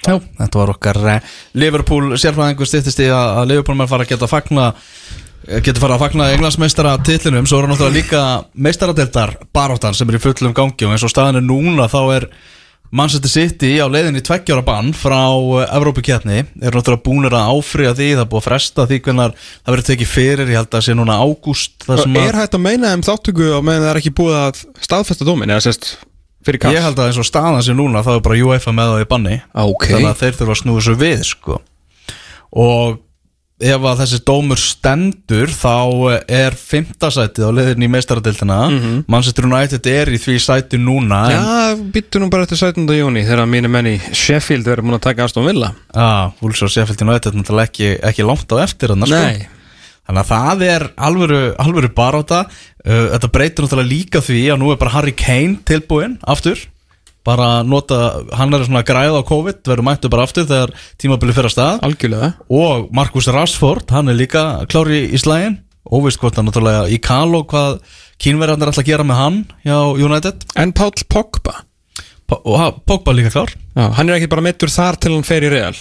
Já, 0.00 0.14
þetta 0.16 0.60
var 0.62 0.72
okkar 0.72 0.98
eh, 1.12 1.34
Liverpool 1.60 2.14
sérfræðingur 2.20 2.68
stýttist 2.68 3.02
í 3.04 3.08
að, 3.12 3.34
að 3.40 3.50
Liverpool 3.50 3.76
mann 3.76 3.90
fara 3.90 4.06
að 4.06 4.14
geta 4.14 4.26
að 4.26 4.32
fagna 4.32 4.70
getur 5.48 5.80
fara 5.80 5.96
að 5.96 6.04
fagna 6.04 6.30
englandsmeistara 6.34 6.94
titlinum 7.06 7.46
svo 7.48 7.58
er 7.60 7.66
hann 7.66 7.74
náttúrulega 7.74 7.96
líka 7.96 8.22
meistaradeldar 8.54 9.36
baráttan 9.56 9.96
sem 9.96 10.08
er 10.10 10.18
í 10.18 10.22
fullum 10.22 10.54
gangi 10.56 10.86
og 10.86 10.94
eins 10.94 11.04
og 11.06 11.12
staðan 11.12 11.40
er 11.40 11.46
núna 11.46 11.88
þá 11.90 12.00
er 12.18 12.26
Manchester 12.90 13.30
City 13.30 13.76
á 13.78 13.86
leiðinni 13.86 14.18
tveggjára 14.26 14.64
bann 14.66 14.90
frá 14.98 15.30
Evrópuketni 15.78 16.40
er 16.42 16.74
náttúrulega 16.74 17.04
búinir 17.06 17.36
að 17.38 17.54
áfriða 17.54 17.94
því 17.96 18.08
það 18.16 18.22
er 18.24 18.30
búið 18.32 18.40
að 18.42 18.46
fresta 18.48 18.86
því 18.90 19.00
hvernar 19.06 19.34
það 19.38 19.72
verður 19.72 19.88
tekið 19.92 20.12
fyrir 20.12 20.50
ég 20.50 20.58
held 20.60 20.68
að 20.68 20.76
það 20.76 20.86
sé 20.88 20.96
núna 20.98 21.18
ágúst 21.22 21.88
er 21.94 22.40
hægt 22.42 22.58
að 22.58 22.64
meina 22.66 22.94
um 22.98 23.04
þáttöku 23.06 23.50
og 23.56 23.66
meðan 23.66 23.86
það 23.86 23.92
er 23.94 24.00
ekki 24.02 24.16
búið 24.20 24.38
að 24.42 24.62
staðfesta 24.88 25.28
dómin 25.28 25.54
eða 25.54 25.68
sérst 25.70 25.92
fyrir 26.44 26.60
kass 26.62 26.74
Ég 26.76 26.84
held 26.84 26.98
að 26.98 27.12
eins 27.12 27.20
og 27.20 27.28
staðan 27.28 27.62
sé 27.64 27.76
núna 27.76 28.02
þá 28.04 28.16
er 28.16 28.24
bara 28.26 28.40
UEFA 28.48 28.74
með 28.74 28.92
það 28.94 29.04
í 29.04 29.08
banni 29.14 29.36
Ok. 29.64 29.86
Þannig 29.92 30.10
að 30.10 30.20
þeir 30.24 30.38
þurfa 30.40 30.56
að 30.56 30.60
snúða 30.64 30.84
svo 30.86 30.96
við 31.00 31.24
sko. 31.28 31.60
Og 32.50 32.98
ef 33.60 33.84
að 33.90 34.00
þessi 34.00 34.18
dómur 34.24 34.60
stendur 34.60 35.52
þá 35.52 35.74
er 36.24 36.56
fimmtasætið 36.56 37.44
á 37.44 37.50
leiðinni 37.58 37.88
í 37.88 37.92
meistaradildina 37.92 38.58
Manchester 39.10 39.48
United 39.48 39.88
er 39.92 40.10
í 40.12 40.20
því 40.22 40.36
sæti 40.40 40.80
núna 40.80 41.20
Já, 41.28 41.42
býttu 41.92 42.22
nú 42.22 42.30
bara 42.32 42.46
eftir 42.48 42.60
17. 42.62 42.88
júni 42.96 43.24
þegar 43.28 43.48
mínu 43.50 43.70
menn 43.72 43.92
í 43.92 43.94
Sheffield 44.16 44.68
verður 44.68 44.88
múin 44.88 44.96
að 44.96 45.06
taka 45.10 45.28
Aston 45.28 45.46
Villa. 45.48 45.74
Að, 45.92 46.34
Wolves 46.40 46.64
og 46.64 46.72
Sheffield 46.72 47.04
United 47.04 47.36
náttúrulega 47.36 47.68
ekki, 47.70 47.92
ekki 48.10 48.26
langt 48.26 48.56
á 48.56 48.56
eftir 48.64 48.94
þarna, 48.94 49.10
sko. 49.10 49.56
Þannig 50.10 50.24
að 50.24 50.30
það 50.32 50.66
er 50.66 50.84
alvöru, 51.06 51.40
alvöru 51.62 51.88
baráta 51.94 52.40
uh, 52.48 53.06
Þetta 53.12 53.28
breytir 53.30 53.66
náttúrulega 53.66 53.92
líka 53.92 54.22
því 54.24 54.40
að 54.50 54.62
nú 54.62 54.72
er 54.72 54.80
bara 54.80 54.96
Harry 54.96 55.14
Kane 55.14 55.60
tilbúinn 55.68 56.16
aftur 56.26 56.58
bara 57.26 57.48
nota, 57.66 57.98
hann 58.38 58.54
er 58.56 58.64
svona 58.64 58.82
græð 58.86 59.18
á 59.20 59.22
COVID 59.28 59.62
verður 59.68 59.86
mættu 59.86 60.10
bara 60.12 60.24
aftur 60.26 60.46
þegar 60.48 60.72
tímabili 61.00 61.34
fyrir 61.36 61.50
að 61.50 61.54
stað. 61.56 61.80
Algjörlega. 61.88 62.30
Og 62.48 62.86
Marcus 62.96 63.28
Rashford, 63.28 63.90
hann 63.92 64.08
er 64.08 64.16
líka 64.18 64.44
klári 64.70 65.02
í 65.12 65.20
slægin 65.20 65.58
óvist 65.90 66.20
hvort 66.22 66.36
hann 66.38 66.46
náttúrulega 66.48 66.86
í 66.92 67.00
Kalo 67.02 67.42
hvað 67.50 67.80
kínverðarnir 68.20 68.70
ætla 68.72 68.84
að 68.84 68.90
gera 68.92 69.06
með 69.08 69.20
hann 69.20 69.38
hjá 69.64 69.76
United. 70.06 70.44
En 70.60 70.72
Páll 70.76 71.04
Pogba? 71.08 71.54
P 72.30 72.36
og 72.44 72.58
ha- 72.60 72.72
Pogba 72.86 73.12
líka 73.16 73.32
klár. 73.34 73.52
Já, 73.76 73.88
hann 73.96 74.08
er 74.08 74.18
ekki 74.20 74.28
bara 74.30 74.44
meittur 74.44 74.70
þar 74.72 74.96
til 75.00 75.12
hann 75.16 75.24
fer 75.26 75.42
í 75.42 75.50
Real. 75.52 75.74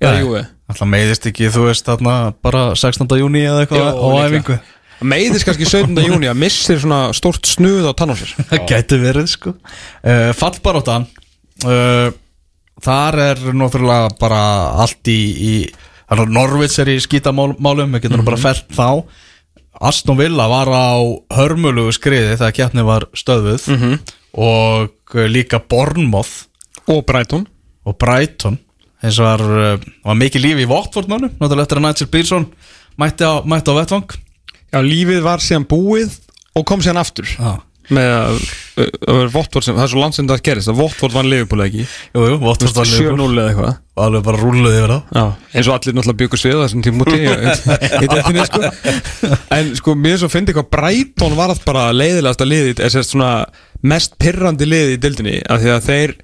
Eða. 0.00 0.20
Júi 0.22 0.44
Alltaf 0.68 0.84
meiðist 0.84 1.24
ekki, 1.30 1.46
þú 1.48 1.62
veist, 1.70 1.86
þarna 1.88 2.34
bara 2.44 2.74
16. 2.76 3.08
júni 3.16 3.40
eða 3.48 3.62
eitthvað 3.64 3.86
á 3.88 4.08
æfingu 4.28 4.58
Meiðis 4.98 5.44
kannski 5.46 5.66
17. 5.68 5.94
júni 6.02 6.26
að 6.26 6.40
missir 6.40 6.80
svona 6.82 7.12
stórt 7.14 7.46
snuð 7.46 7.86
á 7.86 7.92
tann 7.94 8.10
á 8.10 8.16
sér. 8.18 8.32
Það 8.50 8.64
gæti 8.66 8.98
verið 9.02 9.28
sko. 9.30 9.52
Uh, 10.02 10.30
Fallbaróttan 10.36 11.06
uh, 11.66 12.10
Þar 12.82 13.18
er 13.22 13.40
náttúrulega 13.58 14.10
bara 14.20 14.42
allt 14.84 15.10
í, 15.10 15.18
í 15.18 15.54
Þannig 16.08 16.22
að 16.24 16.34
Norvits 16.34 16.78
er 16.80 16.90
í 16.92 16.98
skítamálum 17.04 17.94
Við 17.94 18.06
getum 18.06 18.24
bara 18.26 18.40
fælt 18.40 18.70
þá. 18.74 19.04
Aston 19.88 20.18
Villa 20.18 20.48
var 20.50 20.70
á 20.72 20.98
hörmulugu 21.36 21.92
skriði 21.94 22.38
þegar 22.38 22.54
keppni 22.56 22.86
var 22.86 23.06
stöðuð 23.14 23.68
og 24.38 24.88
uh, 25.14 25.26
líka 25.30 25.60
Bournemouth. 25.62 26.48
Og 26.90 27.04
Brighton. 27.06 27.44
Og 27.86 27.94
Brighton. 28.00 28.58
Eins 28.98 29.20
og 29.22 29.28
var, 29.28 29.44
var 30.02 30.16
mikið 30.18 30.42
lífi 30.42 30.64
í 30.66 30.68
mannum 30.68 31.30
náttúrulega 31.38 31.68
eftir 31.68 31.78
að 31.78 31.84
Nigel 31.86 32.08
Pearson 32.10 32.48
mætti 32.98 33.22
á, 33.22 33.46
mætti 33.46 33.70
á 33.70 33.78
vettvang 33.78 34.16
Já, 34.72 34.80
lífið 34.84 35.24
var 35.24 35.42
síðan 35.44 35.66
búið 35.70 36.18
og 36.58 36.66
kom 36.68 36.82
síðan 36.84 37.00
aftur. 37.02 37.30
Já. 37.38 37.56
með 37.88 38.10
að 38.12 38.38
að 38.78 39.16
vera 39.16 39.30
Votvort 39.32 39.64
sem, 39.64 39.76
það 39.78 39.84
er 39.86 39.90
svo 39.94 40.00
langt 40.02 40.16
sem 40.18 40.26
það 40.28 40.40
gerist 40.44 40.68
að 40.68 40.76
Votvort 40.82 41.14
vann 41.16 41.28
Liverpool 41.30 41.62
ekki? 41.64 41.84
Jú, 42.12 42.24
jú, 42.28 42.34
Watford 42.42 42.76
var 42.76 42.88
7-0 42.90 42.98
Liverpool. 43.00 43.38
eða 43.40 43.52
eitthvað. 43.52 43.78
Og 43.96 44.02
alveg 44.04 44.26
bara 44.26 44.40
rúluði 44.42 44.80
yfir 44.82 44.92
það 44.92 45.30
eins 45.54 45.70
og 45.70 45.76
allir 45.78 45.96
náttúrulega 45.96 46.20
byggur 46.20 46.42
svið 46.42 46.60
þessum 46.64 46.82
deltinni 48.12 48.44
sko. 48.50 48.60
En 49.56 49.70
sko, 49.80 49.94
mér 50.04 50.20
svo 50.20 50.28
fyndi 50.32 50.52
eitthvað 50.52 50.68
Brighton 50.76 51.38
var 51.38 51.54
allt 51.54 51.64
bara 51.64 51.86
leiðilegasta 51.96 52.48
liðið 52.48 52.84
er 52.84 52.92
sérst 52.92 53.14
svona 53.14 53.32
mest 53.88 54.18
pirrandi 54.20 54.68
liðið 54.68 54.94
í 54.98 55.00
deltinni 55.06 55.38
af 55.48 55.62
því 55.64 55.72
að 55.74 55.88
þeir 55.88 56.14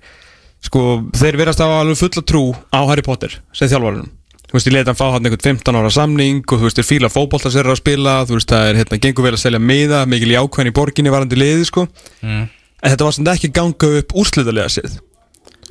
sko, 0.68 0.84
þeir 1.16 1.40
verðast 1.40 1.64
að 1.64 1.72
hafa 1.72 1.86
alveg 1.86 2.00
fulla 2.02 2.26
trú 2.28 2.44
á 2.76 2.80
Harry 2.90 3.04
Potter 3.06 3.40
sem 3.56 3.72
þjálfarinn 3.72 4.12
Þú 4.54 4.60
veist, 4.60 4.68
ég 4.68 4.74
leta 4.76 4.92
hann 4.92 4.98
fá 5.00 5.08
hann 5.10 5.24
einhvern 5.26 5.42
15 5.42 5.76
ára 5.80 5.88
samning 5.90 6.44
og 6.46 6.60
þú 6.60 6.68
veist, 6.68 6.76
þeir 6.78 6.86
fíla 6.86 7.08
fótbolta 7.10 7.50
sér 7.50 7.66
að 7.66 7.80
spila 7.80 8.12
þú 8.22 8.36
veist, 8.36 8.52
það 8.52 8.68
er 8.68 8.76
hérna, 8.78 8.98
gengur 9.02 9.24
vel 9.26 9.32
að 9.34 9.40
selja 9.42 9.58
miða 9.58 10.02
mikil 10.06 10.28
jákvæðin 10.30 10.70
í 10.70 10.74
borginni 10.76 11.10
varandi 11.10 11.38
liði 11.40 11.64
sko. 11.66 11.82
Mm. 12.22 12.44
en 12.46 12.92
þetta 12.92 13.08
var 13.08 13.16
samt 13.16 13.30
ekki 13.32 13.50
ganga 13.56 13.88
upp 13.98 14.14
úrslitalega 14.14 14.70
sér 14.70 14.92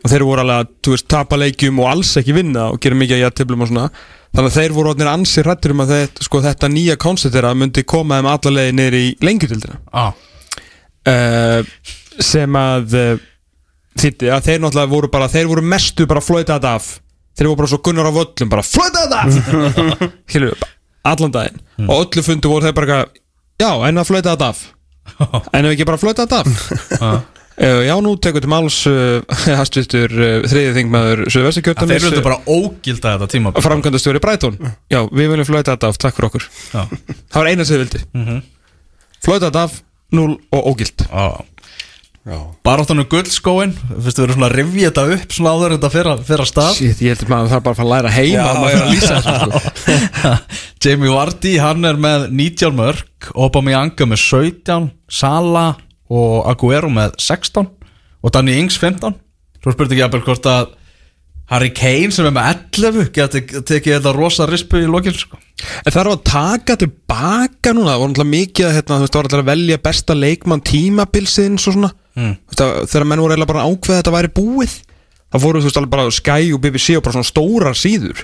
og 0.03 0.11
þeir 0.11 0.25
voru 0.27 0.43
alveg 0.43 0.59
að, 0.59 0.73
þú 0.83 0.95
veist, 0.97 1.07
tapa 1.13 1.39
leikjum 1.39 1.79
og 1.79 1.87
alls 1.93 2.11
ekki 2.19 2.35
vinna 2.35 2.65
og 2.73 2.81
gera 2.83 2.97
mikið 2.99 3.15
að 3.15 3.23
jættöflum 3.23 3.63
og 3.63 3.69
svona. 3.71 3.85
Þannig 4.33 4.49
að 4.49 4.57
þeir 4.57 4.75
voru 4.75 4.91
orðnir 4.91 5.11
ansi 5.13 5.45
rættur 5.47 5.71
um 5.71 5.83
að 5.85 5.93
þetta, 5.93 6.25
sko, 6.27 6.41
þetta 6.43 6.69
nýja 6.73 6.97
koncept 6.99 7.37
þeirra 7.37 7.53
myndi 7.55 7.85
koma 7.87 8.17
þeim 8.19 8.29
alla 8.33 8.53
leiði 8.57 8.75
niður 8.81 8.97
í 8.99 9.05
lengjutildina 9.23 9.79
ah. 9.95 10.11
uh, 11.07 11.61
sem 12.19 12.59
að 12.59 12.97
uh, 12.99 13.23
þýtti 14.03 14.33
að 14.33 14.49
þeir 14.49 14.63
náttúrulega 14.65 14.91
voru 14.97 15.11
bara 15.13 15.31
þeir 15.31 15.51
voru 15.53 15.63
mestu 15.71 16.09
bara 16.09 16.25
flöytað 16.25 16.67
af 16.73 16.89
þeir 17.33 17.49
voru 17.49 17.59
bara 17.61 17.71
svo 17.71 17.81
gunnar 17.85 18.09
á 18.09 18.13
völlum 18.13 18.51
bara 18.51 18.65
flöytað 18.65 19.17
af 19.17 19.29
Hilju, 20.33 20.53
allan 21.03 21.33
daginn. 21.33 21.61
Og 21.87 22.05
öllu 22.05 22.23
fundu 22.25 22.51
voru 22.51 22.67
þeir 22.67 22.77
bara 22.77 22.97
eitthvað, 23.03 23.21
já, 23.63 23.71
en 23.89 24.01
að 24.01 24.09
flöytað 24.11 24.47
af. 24.49 24.65
En 25.53 25.65
ef 25.67 25.73
ekki 25.73 25.87
bara 25.87 25.99
flöytað 26.01 26.35
af. 26.39 26.51
Uh, 27.53 27.83
já, 27.85 27.93
nú 28.01 28.15
tekur 28.17 28.41
til 28.41 28.49
máls 28.49 28.79
uh, 28.89 29.21
hastvistur 29.59 30.09
uh, 30.09 30.45
þriðið 30.49 30.77
þingmaður 30.79 31.19
Þeir 31.27 31.33
Suðvesturkjördæmis 31.35 32.07
vildu 32.07 32.23
bara 32.25 32.39
ógilda 32.49 33.11
þetta 33.13 33.27
tíma 33.29 33.51
framkvæmdastjóri 33.61 34.21
Bræton 34.23 34.57
Já, 34.89 35.03
við 35.13 35.29
viljum 35.35 35.45
flöita 35.45 35.75
þetta 35.75 35.91
af, 35.93 35.99
takk 36.01 36.17
fyrir 36.17 36.31
okkur. 36.31 36.47
Já. 36.73 36.81
Það 37.29 37.37
var 37.37 37.51
eina 37.51 37.67
sem 37.69 37.77
við 37.77 37.83
vildi 37.83 38.01
mm 38.07 38.25
-hmm. 38.25 38.41
Flöita 39.21 39.51
þetta 39.51 39.67
af, 39.69 39.77
0 40.17 40.33
og 40.33 40.71
ógild. 40.73 41.05
Baráttan 41.13 41.52
um 42.23 43.07
guldskóin 43.11 43.73
Fyrstu 43.75 44.23
erum 44.23 44.37
svona 44.37 44.47
að 44.47 44.53
rifja 44.55 44.91
þetta 44.91 45.03
upp 45.15 45.33
Svona 45.35 45.53
áður 45.53 45.73
en 45.73 45.75
þetta 45.75 45.89
fyrir, 45.91 46.21
fyrir 46.29 46.43
að 46.43 46.49
stað? 46.49 46.77
Shit, 46.77 47.01
ég 47.03 47.15
heldur 47.17 47.31
maður 47.33 47.51
þarf 47.51 47.65
bara 47.65 47.73
að 47.73 47.79
fara 47.79 47.87
að 47.87 47.93
læra 47.93 48.13
heima 48.15 48.45
Já, 48.45 48.77
að 48.77 48.93
lýsa 48.93 49.17
þessu 49.17 49.33
sko. 49.41 49.57
Jamie 50.85 51.11
Vardy, 51.11 51.53
hann 51.59 51.89
er 51.89 51.99
með 51.99 52.29
19 52.31 52.77
mörg 52.79 53.27
Aubameyang 53.35 54.05
með 54.07 54.23
17 54.23 54.87
Sala 55.11 55.65
og 56.07 56.47
Aguero 56.47 56.93
með 56.93 57.17
16 57.19 57.67
og 58.23 58.31
Danny 58.31 58.55
Ings 58.61 58.79
15 58.79 59.19
Svo 59.59 59.75
spurði 59.75 59.99
ekki 59.99 60.07
að 60.07 60.25
hvort 60.29 60.49
að 60.53 60.71
Harry 61.51 61.73
Kane 61.75 62.13
sem 62.15 62.27
er 62.27 62.33
með 62.33 62.61
11 62.79 63.09
geti 63.13 63.41
tekið 63.59 63.97
þetta 63.97 64.13
rosa 64.15 64.47
rispu 64.49 64.79
í 64.79 64.87
lokil 64.89 65.15
sko. 65.17 65.39
En 65.83 65.91
það 65.91 65.99
er 66.01 66.09
að 66.13 66.23
taka 66.27 66.77
tilbaka 66.79 67.73
núna. 67.75 67.91
Það 67.91 67.99
voru 68.01 68.13
náttúrulega 68.13 68.31
mikið 68.31 68.69
að 68.69 68.77
hérna, 68.77 68.95
þú 68.95 69.05
veist, 69.05 69.19
alltaf 69.19 69.43
að 69.43 69.51
velja 69.51 69.81
besta 69.83 70.15
leikmann 70.17 70.63
tímabilsins 70.65 71.67
og 71.67 71.77
svona. 71.77 71.91
Mm. 72.17 72.33
Þegar 72.55 73.07
menn 73.09 73.23
voru 73.23 73.45
bara 73.45 73.63
að 73.65 73.75
ákveða 73.75 73.97
að 73.97 74.01
þetta 74.01 74.15
væri 74.17 74.33
búið 74.39 74.79
Það 75.33 75.41
fóru 75.41 75.61
þú 75.63 75.65
veist 75.65 75.77
alveg 75.79 75.91
bara 75.95 76.13
Sky 76.13 76.51
og 76.53 76.59
BBC 76.61 76.93
og 76.93 77.05
bara 77.05 77.15
svona 77.15 77.25
stórar 77.25 77.77
síður. 77.77 78.19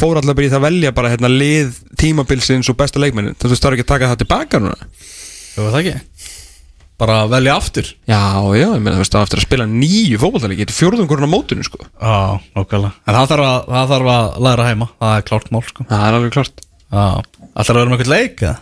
Fór 0.00 0.18
alltaf 0.18 0.34
bara 0.34 0.48
í 0.48 0.50
það 0.50 0.58
að 0.58 0.64
velja 0.64 0.90
bara 0.96 1.10
hérna 1.12 1.28
lið 1.30 1.76
tímabilsins 2.00 2.66
og 2.72 2.76
besta 2.80 2.98
leikmennin 2.98 3.36
þú 3.38 3.52
veist 3.52 3.62
það 3.62 3.68
er 3.70 3.76
ekki 3.76 3.84
að 3.84 3.92
taka 3.92 4.08
það 4.10 4.22
tilbaka 4.24 4.60
núna. 4.64 4.88
Jú, 5.54 5.66
það 5.68 5.78
ekki 5.78 5.92
Bara 6.98 7.18
velja 7.30 7.54
aftur. 7.54 7.86
Já, 8.10 8.18
já, 8.58 8.64
ég 8.74 8.80
meina 8.82 8.96
þú 8.96 9.02
veist 9.04 9.14
það 9.14 9.26
eftir 9.28 9.38
að 9.38 9.44
spila 9.46 9.66
nýju 9.70 10.18
fótballtaleiki 10.18 10.64
þetta 10.64 10.74
er 10.74 10.78
fjórðungurinn 10.80 11.28
á 11.30 11.34
mótinu 11.34 11.66
sko. 11.66 11.78
Já, 11.86 12.14
nokkvæmlega 12.58 12.94
En 13.06 13.18
það 13.18 13.28
þarf, 13.32 13.44
að, 13.48 13.68
það 13.74 13.92
þarf 13.92 14.10
að 14.14 14.30
læra 14.48 14.66
heima 14.66 14.88
Það 14.98 15.12
er 15.14 15.26
klárt 15.28 15.52
mál 15.54 15.62
sko. 15.68 15.86
Það 15.92 16.06
er 16.08 16.16
alveg 16.18 16.34
klart 16.34 16.64
Já. 16.88 17.04
Að 17.58 17.70
vera 17.76 17.84
með 17.84 17.94
eitthvað 17.98 18.14
leik 18.14 18.42
eða? 18.42 18.56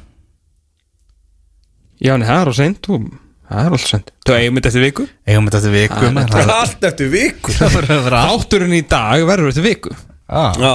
já, 1.96 2.12
en 2.12 2.27
það 2.27 2.42
er 2.42 2.51
á 2.51 2.55
seint 2.59 2.88
og 2.92 3.07
það 3.46 3.61
er 3.62 3.77
alltaf 3.77 3.88
seint. 3.88 4.12
Þú 4.27 4.35
eigum 4.37 4.59
þetta 4.59 4.70
eftir 4.72 4.85
viku. 4.85 5.07
Eigum 5.31 5.49
þetta 5.49 5.61
eftir 5.62 5.75
viku 5.77 6.51
Allt 6.57 6.87
eftir 6.90 7.11
viku. 7.12 7.55
Verður 7.77 8.16
þátturinn 8.18 8.77
í 8.77 8.83
dag 8.90 9.25
verður 9.31 9.53
eftir 9.55 9.66
viku 9.66 9.94
Já, 10.27 10.51
Já, 10.59 10.71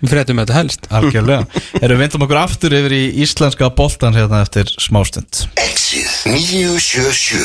við 0.00 0.08
fréttum 0.14 0.38
þetta 0.40 0.54
helst. 0.56 0.86
Algjörlega. 0.88 1.44
Erum 1.84 1.98
við 1.98 2.06
vindum 2.06 2.24
okkur 2.24 2.38
aftur 2.40 2.72
yfir 2.78 2.94
í 2.96 3.00
íslenska 3.26 3.68
boltan 3.76 4.16
hérna 4.16 4.40
eftir 4.46 4.70
smástund. 4.80 5.42
Exið 5.60 6.08
977 6.32 7.44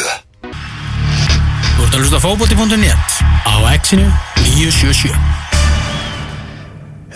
Þú 1.76 1.84
ert 1.84 1.94
að 1.98 2.00
hlusta 2.06 2.18
á 2.22 2.24
fótbolti.net 2.24 3.20
á 3.44 3.54
Exinu 3.74 4.08
977 4.40 5.12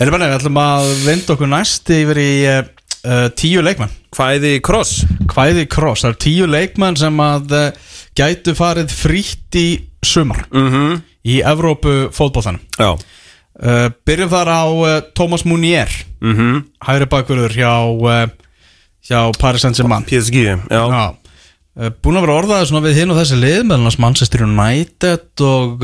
Erum 0.04 0.18
við 0.20 0.34
ætlum 0.36 0.58
að 0.60 0.90
vinda 1.06 1.32
okkur 1.32 1.48
næst 1.48 1.88
yfir 1.96 2.18
í 2.20 2.30
uh, 2.52 3.28
tíu 3.40 3.62
leikmenn. 3.64 3.92
Hvæði 4.16 4.58
kross. 4.64 4.98
Hvæði 5.32 5.64
kross, 5.72 6.02
það 6.04 6.10
eru 6.12 6.20
tíu 6.26 6.44
leikmenn 6.52 6.98
sem 7.00 7.16
að 7.24 7.54
uh, 7.56 7.70
gætu 8.16 8.52
farið 8.58 8.92
frítt 8.92 9.56
í 9.56 9.68
sumar 10.04 10.44
Mhm. 10.52 11.00
í 11.26 11.40
Evrópu 11.42 12.12
fótboltanum 12.14 12.60
Já 12.76 12.92
uh, 13.62 13.86
Byrjum 14.08 14.32
þar 14.32 14.50
á 14.52 14.62
uh, 14.66 14.96
Thomas 15.16 15.44
Munier. 15.48 15.92
Mhm. 16.20 16.64
hægri 16.86 17.08
bakverður 17.12 17.54
hjá, 17.56 17.72
uh, 17.86 18.26
hjá 19.06 19.20
Paris 19.38 19.62
Saint-Germain. 19.66 20.06
PSG, 20.08 20.42
já. 20.48 20.58
Já. 20.70 21.06
Búin 22.00 22.16
að 22.16 22.24
vera 22.24 22.38
orðaði 22.40 22.68
svona 22.70 22.86
við 22.86 23.02
hinn 23.02 23.10
og 23.12 23.18
þessi 23.20 23.36
lið 23.36 23.58
meðal 23.66 23.82
annars 23.82 23.98
Manchester 24.00 24.46
United 24.46 25.42
og 25.44 25.82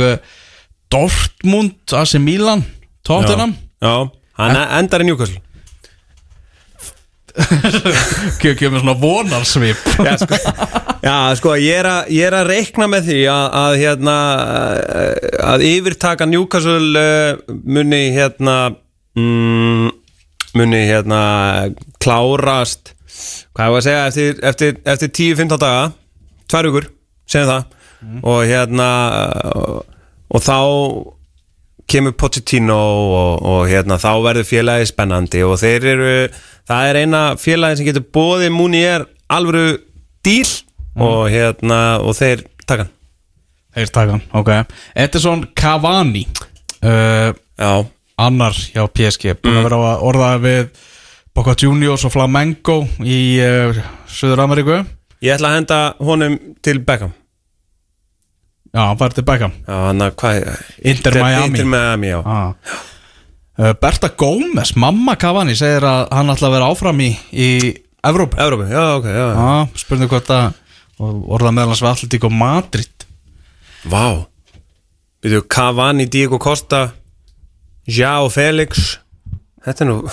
Dortmund, 0.88 1.76
AC 1.92 2.16
Milan 2.16 2.64
Tottenham. 3.04 3.52
Já, 3.82 4.08
hann 4.40 4.56
endar 4.78 5.04
í 5.04 5.10
Newcastle 5.10 5.42
Með 8.72 8.82
svona 8.82 8.94
vonarsvip. 9.00 9.86
Já, 10.04 10.14
sko, 10.20 10.38
já, 11.02 11.16
sko 11.38 11.54
ég, 11.56 11.78
er 11.80 11.88
að, 11.88 12.12
ég 12.12 12.28
er 12.28 12.36
að 12.36 12.50
reikna 12.50 12.88
með 12.92 13.08
því 13.08 13.18
að, 13.32 13.46
að 13.62 13.76
hérna 13.82 14.16
að 15.52 15.66
yfirtaka 15.70 16.28
Newcastle 16.28 17.02
uh, 17.02 17.56
muni 17.64 18.02
hérna 18.14 18.56
mm, 19.18 19.88
muni 20.58 20.82
hérna 20.90 21.22
klárast 22.02 22.92
hvað 23.56 23.66
er 23.66 23.78
að 23.78 23.86
segja 23.86 24.04
eftir, 24.08 24.38
eftir, 24.52 24.78
eftir 24.88 25.12
10-15 25.12 25.60
daga 25.60 25.90
tvær 26.52 26.68
vikur, 26.68 26.88
segjum 27.30 27.50
það. 27.52 27.78
Og 28.26 28.40
hérna 28.50 28.88
og, 29.54 29.98
og 30.32 30.42
þá 30.42 30.56
kemur 31.90 32.14
Pochettino 32.18 32.76
og, 32.78 33.42
og 33.42 33.62
hérna 33.70 33.98
þá 34.00 34.10
verður 34.24 34.46
félagi 34.48 34.88
spennandi 34.90 35.42
og 35.46 35.58
þeir 35.60 35.86
eru, 35.94 36.12
það 36.68 36.88
er 36.90 37.00
eina 37.02 37.22
félagi 37.40 37.80
sem 37.80 37.88
getur 37.90 38.06
bóðið 38.14 38.52
múni 38.54 38.82
er 38.86 39.06
alvöru 39.32 39.78
díl 40.24 40.48
og 41.00 41.26
hérna 41.32 41.80
og 42.04 42.14
þeir 42.18 42.44
taka 42.66 42.84
hann. 42.86 42.92
Þeir 43.72 43.92
taka 43.96 44.16
hann, 44.18 44.24
ok. 44.36 44.50
Edison 44.94 45.46
Cavani 45.56 46.26
uh, 46.84 47.32
Annar 48.20 48.52
hjá 48.52 48.84
PSG 48.92 49.32
Búin 49.40 49.54
Mm. 49.56 49.62
að 49.62 49.64
vera 49.68 49.78
að 49.94 50.02
orðaði 50.10 50.42
við 50.44 50.82
Boca 51.34 51.54
Juniors 51.56 52.04
og 52.04 52.12
Flamengo 52.12 52.82
í 53.00 53.20
uh, 53.40 53.78
Suður 54.06 54.44
Ameríku 54.44 54.76
ég 55.24 55.32
ætla 55.36 55.48
að 55.52 55.56
henda 55.60 55.78
honum 56.04 56.36
til 56.62 56.78
Beckham 56.84 57.14
Já, 58.72 58.86
hann 58.88 58.98
fær 59.00 59.12
til 59.12 59.26
Beckham 59.28 59.52
Já, 59.66 59.76
hann 59.88 60.00
að 60.00 60.14
hvað 60.22 60.40
Inter 60.92 61.18
Miami. 61.20 61.46
Inter 61.50 61.68
Miami, 61.68 62.10
já. 62.14 62.20
Ah. 62.24 62.80
uh, 63.60 63.72
Berta 63.80 64.08
Gómez, 64.08 64.72
mamma 64.76 65.16
Cavani 65.20 65.56
segir 65.58 65.84
að 65.84 66.08
hann 66.16 66.32
ætla 66.32 66.48
að 66.48 66.56
vera 66.56 66.72
áfram 66.72 67.04
í, 67.04 67.12
í 67.32 67.50
Evrópu. 68.02 68.40
Evrópu, 68.40 68.66
já, 68.72 68.84
ok, 68.96 69.06
já, 69.06 69.24
já. 69.28 69.38
ah, 69.38 69.78
Spurning 69.78 70.10
hvort 70.10 70.32
að 70.34 70.50
og 71.02 71.30
orðaði 71.34 71.56
meðal 71.56 71.72
hans 71.72 71.82
við 71.82 71.90
Atletík 71.90 72.26
og 72.28 72.34
Madrid. 72.36 73.06
Vá. 73.90 74.04
Býtu, 75.22 75.42
Cavani, 75.50 76.06
Diego 76.10 76.38
Costa 76.42 76.88
Jao 77.86 78.28
Felix 78.30 78.98
Þetta 79.62 79.84
er 79.84 79.88
nú 79.88 79.96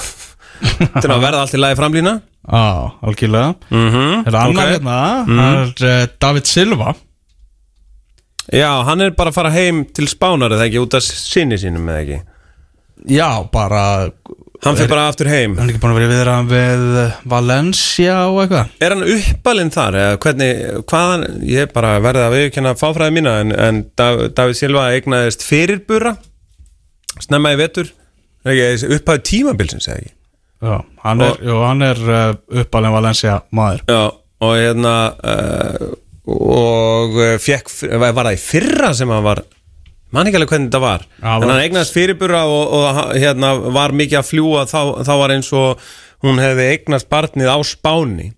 Þetta 0.80 1.02
er 1.02 1.10
nú 1.10 1.16
að 1.16 1.24
verða 1.26 1.44
allt 1.44 1.56
í 1.58 1.62
lagi 1.62 1.78
framlýna 1.80 2.16
Já, 2.50 2.96
algjörlega. 3.06 3.54
Mm 3.70 3.90
-hmm. 3.94 4.24
Það 4.26 4.34
er 4.34 4.38
annar 4.40 4.66
ok. 4.66 4.72
hérna, 4.72 4.98
er 5.46 5.84
uh, 5.86 6.08
David 6.20 6.46
Silva 6.48 6.94
Já, 8.56 8.70
hann 8.88 9.02
er 9.06 9.14
bara 9.18 9.30
að 9.34 9.38
fara 9.38 9.54
heim 9.54 9.84
til 9.94 10.08
Spánar 10.10 10.56
eða 10.56 10.66
ekki, 10.68 10.82
út 10.82 10.98
af 10.98 11.06
sinni 11.06 11.60
sínum 11.62 11.90
eða 11.90 12.04
ekki? 12.04 12.20
Já, 13.16 13.30
bara 13.54 13.84
Hann 14.60 14.76
fyrir 14.76 14.90
bara 14.92 15.06
aftur 15.08 15.30
heim. 15.32 15.54
Hann 15.56 15.70
er 15.70 15.72
ekki 15.72 15.80
búin 15.80 15.94
að 15.94 16.00
vera 16.02 16.10
viðraðan 16.12 16.50
við 16.50 16.82
Valencia 17.32 18.16
og 18.28 18.42
eitthvað? 18.44 18.74
Er 18.84 18.96
hann 18.96 19.06
uppalinn 19.14 19.72
þar 19.72 19.98
hvernig, 20.20 20.50
hvaðan 20.90 21.24
Ég 21.48 21.64
er 21.64 21.72
bara 21.72 21.94
verðið 22.04 22.26
að 22.26 22.36
viðkjanna 22.36 22.74
fáfræði 22.82 23.16
mína 23.16 23.36
en, 23.46 23.54
en 23.56 23.80
Dav, 24.00 24.26
David 24.36 24.60
Silva 24.60 24.90
eignaðist 24.98 25.46
fyrirbura 25.48 26.18
Snemma 27.24 27.54
í 27.56 27.60
vetur 27.62 27.94
Er 28.48 28.84
upphæðu 28.98 29.24
tímabilsins 29.32 29.88
eða 29.88 30.02
ekki? 30.02 30.14
Já, 30.60 30.76
hann 31.06 31.22
er, 31.24 31.32
Og- 31.32 31.44
jú, 31.48 31.58
hann 31.64 31.86
er 31.88 32.00
uh, 32.04 32.36
uppalinn 32.62 32.92
Valencia 32.92 33.38
maður. 33.56 33.84
Já, 33.88 34.02
og 34.44 34.56
hérna 34.60 34.94
uh, 35.24 35.90
og 36.30 37.18
uh, 37.18 37.38
fekk, 37.42 37.72
var 38.00 38.14
það 38.20 38.36
í 38.36 38.42
fyrra 38.44 38.92
sem 38.98 39.10
hann 39.14 39.26
var 39.26 39.44
man 40.16 40.26
ekki 40.26 40.40
alveg 40.40 40.54
hvernig 40.54 40.70
þetta 40.72 40.82
var. 40.82 41.06
Já, 41.22 41.32
en 41.36 41.52
hann 41.52 41.64
eignast 41.64 41.94
fyrirbura 41.94 42.44
og, 42.50 42.76
og 42.80 43.00
hérna 43.14 43.54
var 43.76 43.94
mikið 43.98 44.22
að 44.22 44.30
fljúa 44.32 44.66
þá, 44.70 44.80
þá 45.06 45.14
var 45.22 45.34
eins 45.36 45.50
og 45.54 45.90
hún 46.26 46.42
hefði 46.42 46.70
eignast 46.74 47.10
barnið 47.12 47.52
á 47.54 47.58
Spáni. 47.68 48.32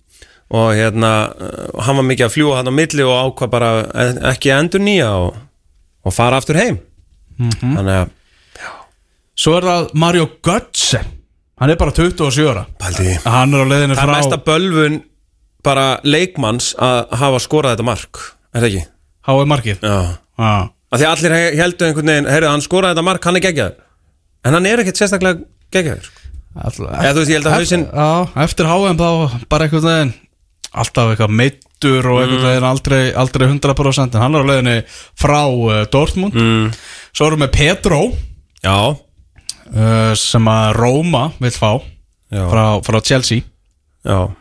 Og 0.51 0.73
hérna 0.75 1.11
uh, 1.31 1.83
hann 1.87 2.01
var 2.01 2.07
mikið 2.09 2.27
að 2.27 2.33
fljúa 2.35 2.57
hann 2.59 2.71
á 2.71 2.75
milli 2.75 3.07
og 3.07 3.19
ákvað 3.29 3.53
bara 3.53 3.71
ekki 4.33 4.51
endur 4.55 4.83
nýja 4.83 5.13
og, 5.27 5.37
og 6.03 6.15
fara 6.15 6.41
aftur 6.41 6.59
heim. 6.59 6.81
Þannig 7.39 7.95
að 8.01 8.09
Svo 9.41 9.55
er 9.57 9.65
það 9.65 9.87
Mario 9.97 10.27
Götze. 10.45 10.99
Hann 11.61 11.71
er 11.73 11.77
bara 11.79 11.93
27 11.95 12.49
ára. 12.51 12.65
Hann 13.23 13.55
er 13.55 13.63
á 13.63 13.67
leiðinni 13.69 13.95
það 13.95 14.03
er 14.03 14.09
frá 14.09 14.17
mesta 14.17 14.37
bölvun 14.45 14.99
bara 15.63 15.99
leikmanns 16.03 16.71
að 16.81 17.11
hafa 17.21 17.39
skorað 17.43 17.75
þetta 17.75 17.87
mark 17.87 18.21
er 18.53 18.61
það 18.63 18.69
ekki? 18.71 18.83
H.E. 19.27 19.45
Markið 19.51 19.83
Já 19.85 19.99
að 20.91 20.99
því 20.99 21.07
allir 21.07 21.33
he- 21.37 21.55
heldur 21.61 21.87
einhvern 21.87 22.09
veginn 22.11 22.25
heyrðu, 22.27 22.49
hann 22.51 22.63
skoraði 22.65 22.95
þetta 22.95 23.05
mark, 23.07 23.23
hann 23.23 23.37
er 23.39 23.43
geggjaður 23.45 23.75
en 24.43 24.53
hann 24.57 24.65
er 24.67 24.81
ekkert 24.83 24.99
sérstaklega 24.99 25.45
geggjaður 25.71 26.09
alltaf 26.51 26.87
Eða 26.91 27.13
þú 27.13 27.21
veist, 27.21 27.31
ég 27.31 27.37
held 27.37 27.47
að 27.47 27.55
hausinn- 27.59 27.85
Já, 27.87 28.43
eftir 28.43 28.65
H.M. 28.67 28.97
þá 28.99 29.47
bara 29.49 29.67
einhvern 29.67 29.87
veginn 29.87 30.13
Alltaf 30.71 31.09
eitthvað 31.11 31.35
meittur 31.35 32.05
og 32.07 32.17
Mm. 32.17 32.23
einhvern 32.23 32.47
veginn 32.47 32.67
aldrei, 32.67 33.13
aldrei 33.13 33.47
100% 33.47 34.15
En 34.15 34.21
hann 34.21 34.35
er 34.35 34.43
á 34.43 34.49
leiðinni 34.49 34.75
frá 35.19 35.41
uh, 35.47 35.85
Dortmund 35.91 36.33
mm. 36.35 36.73
Svo 37.13 37.27
erum 37.27 37.43
við 37.45 38.17
já, 38.63 38.75
uh, 39.75 40.13
sem 40.15 40.45
að 40.47 40.73
Róma 40.77 41.31
vil 41.39 41.51
fá 41.51 41.81
frá, 42.31 42.65
frá 42.85 42.99
Chelsea 43.03 43.41
já, 44.05 44.31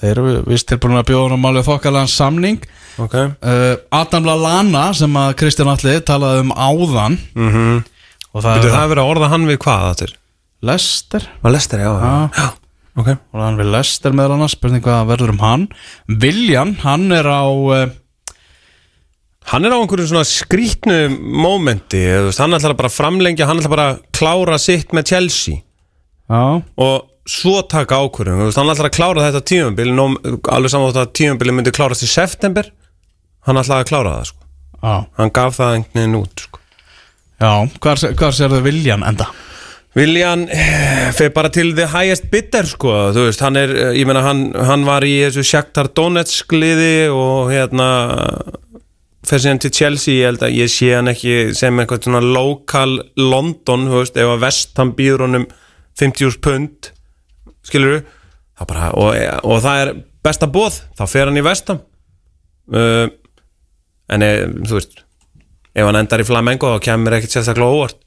Þeir 0.00 0.10
eru 0.16 0.34
vist 0.48 0.68
tilbúin 0.70 0.96
að 0.96 1.10
bjóða 1.10 1.34
hann 1.34 1.44
alveg 1.50 1.66
þokkalega 1.66 2.08
samning. 2.08 2.62
Ok. 3.00 3.16
Uh, 3.44 3.74
Adam 3.92 4.24
Lallana 4.28 4.86
sem 4.96 5.18
að 5.20 5.34
Kristján 5.42 5.70
Alli 5.72 5.98
talaði 6.08 6.46
um 6.46 6.54
áðan. 6.56 7.18
Mm 7.36 7.50
-hmm. 7.52 7.84
og 8.32 8.42
það 8.44 8.56
Getur 8.56 8.78
er 8.78 8.90
verið 8.94 9.04
að 9.04 9.12
orða 9.12 9.28
hann 9.34 9.46
við 9.46 9.58
hvað 9.64 9.86
þetta 9.90 10.08
er? 10.08 10.16
Lester. 10.62 11.28
Var 11.42 11.52
Lester, 11.52 11.78
já, 11.80 11.92
Já. 12.00 12.30
já. 12.36 12.48
ok. 12.96 13.08
Og 13.32 13.40
hann 13.40 13.56
við 13.56 13.70
Lester 13.72 14.12
meðal 14.12 14.36
annars 14.36 14.52
spurning 14.56 14.82
hvað 14.84 15.06
verður 15.08 15.30
um 15.34 15.38
hann. 15.44 15.68
Viljan, 16.08 16.76
hann 16.82 17.12
er 17.12 17.24
á 17.28 17.44
uh, 17.48 17.90
Hann 19.50 19.64
er 19.64 19.72
á 19.74 19.80
einhverju 19.80 20.06
svona 20.06 20.24
skrítnu 20.28 21.08
mómenti, 21.18 22.04
hann 22.38 22.54
ætlar 22.54 22.74
að 22.74 22.76
bara 22.76 22.92
framlengja 22.92 23.46
hann 23.48 23.58
ætlar 23.58 23.72
bara 23.72 23.86
að 23.90 24.02
klára 24.14 24.58
sitt 24.58 24.92
með 24.92 25.08
Chelsea. 25.10 25.62
Já, 26.30 26.62
og 26.78 27.09
svo 27.30 27.60
taka 27.70 28.00
ákvörðum, 28.02 28.48
hann 28.56 28.72
ætlar 28.72 28.90
að 28.90 28.96
klára 28.96 29.26
þetta 29.28 29.42
tímabili, 29.50 29.94
nó, 29.94 30.08
alveg 30.50 30.72
saman 30.72 30.90
þótt 30.90 31.02
að 31.04 31.12
tímabili 31.20 31.54
myndi 31.54 31.74
klárast 31.74 32.06
í 32.06 32.10
september 32.10 32.72
hann 33.46 33.60
ætlar 33.60 33.84
að 33.84 33.90
klára 33.92 34.16
það, 34.16 34.32
sko. 34.32 34.48
Já, 34.80 34.94
hann 35.20 35.32
gaf 35.36 35.58
það 35.58 35.76
einhvern 35.76 36.00
veginn 36.00 36.18
út, 36.20 36.44
sko. 36.46 36.60
Já 37.40 37.52
hvar 37.80 38.34
sér 38.36 38.52
þau 38.52 38.60
Viljan 38.66 39.06
enda? 39.06 39.30
Viljan 39.96 40.44
fyrir 41.16 41.32
bara 41.34 41.50
til 41.50 41.72
the 41.74 41.88
highest 41.90 42.28
bidder 42.30 42.68
sko, 42.68 42.92
þú 43.14 43.24
veist, 43.26 43.40
hann 43.42 43.58
er 43.58 43.72
ég 43.96 44.06
meina, 44.06 44.22
hann, 44.22 44.44
hann 44.54 44.84
var 44.86 45.06
í 45.06 45.16
þessu 45.24 45.42
Shakhtar 45.48 45.90
Donetsk 45.96 46.52
liði 46.54 47.08
og 47.10 47.50
hérna 47.50 47.88
fyrir 49.26 49.44
síðan 49.46 49.62
til 49.64 49.72
Chelsea 49.74 50.20
ég 50.20 50.30
held 50.30 50.44
að 50.46 50.54
ég 50.60 50.70
sé 50.70 50.92
hann 50.94 51.10
ekki 51.10 51.34
sem 51.58 51.82
eitthvað 51.82 52.06
svona 52.06 52.22
lokal 52.22 53.00
London, 53.18 53.88
þú 53.90 54.04
veist, 54.04 54.20
ef 54.20 54.30
að 54.36 54.44
vest 54.44 54.78
hann 54.78 54.94
býður 54.98 55.26
honum 55.26 55.48
50 56.00 56.38
pund 56.44 56.92
skilur 57.66 58.02
bara, 58.60 58.90
og, 58.92 59.14
og 59.44 59.62
það 59.64 59.84
er 59.84 59.92
besta 60.24 60.48
bóð 60.52 60.82
þá 60.98 61.04
fer 61.08 61.30
hann 61.30 61.40
í 61.40 61.44
vestam 61.44 61.80
uh, 62.76 63.06
en 64.10 64.26
e, 64.26 64.32
þú 64.66 64.76
veist 64.76 65.00
ef 65.70 65.86
hann 65.86 66.00
endar 66.00 66.22
í 66.22 66.26
flamengo 66.26 66.74
þá 66.74 66.84
kemur 66.88 67.16
ekkert 67.16 67.36
sérstaklega 67.36 67.70
óvart. 67.70 68.00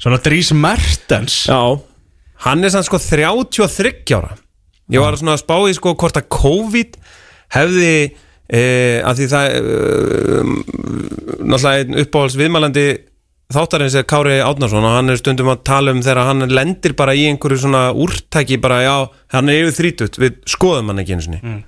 Svona 0.00 0.20
Dries 0.22 0.52
Mertens. 0.56 1.42
Já. 1.50 1.58
Hann 2.46 2.64
er 2.64 2.72
sann 2.72 2.86
sko 2.86 3.00
33 3.02 4.14
ára. 4.16 4.36
Ég 4.90 5.02
var 5.02 5.18
svona 5.18 5.36
að 5.36 5.42
spá 5.42 5.56
í 5.68 5.74
sko 5.76 5.94
hvort 5.98 6.18
að 6.18 6.28
COVID 6.32 6.96
hefði 7.56 7.92
e, 8.46 8.62
að 9.06 9.20
því 9.20 9.28
það 9.34 9.46
e, 9.50 9.60
náttúrulega 11.40 11.82
einn 11.82 12.00
uppáhalds 12.04 12.38
viðmælandi 12.38 12.86
þáttarins 13.50 13.96
er 13.98 14.06
Kári 14.08 14.38
Átnarsson 14.44 14.86
og 14.86 14.94
hann 14.94 15.10
er 15.10 15.18
stundum 15.18 15.50
að 15.50 15.64
tala 15.66 15.94
um 15.94 16.02
þegar 16.04 16.28
hann 16.28 16.46
lendir 16.52 16.94
bara 16.98 17.16
í 17.18 17.26
einhverju 17.30 17.64
svona 17.64 17.82
úrtæki 17.96 18.60
bara 18.62 18.80
já, 18.84 18.94
hann 19.34 19.50
er 19.50 19.64
yfir 19.64 19.76
þrítut 19.80 20.18
við 20.20 20.38
skoðum 20.50 20.92
hann 20.92 21.02
ekki 21.02 21.16
einu 21.16 21.26
sinni 21.26 21.40
mm. 21.42 21.60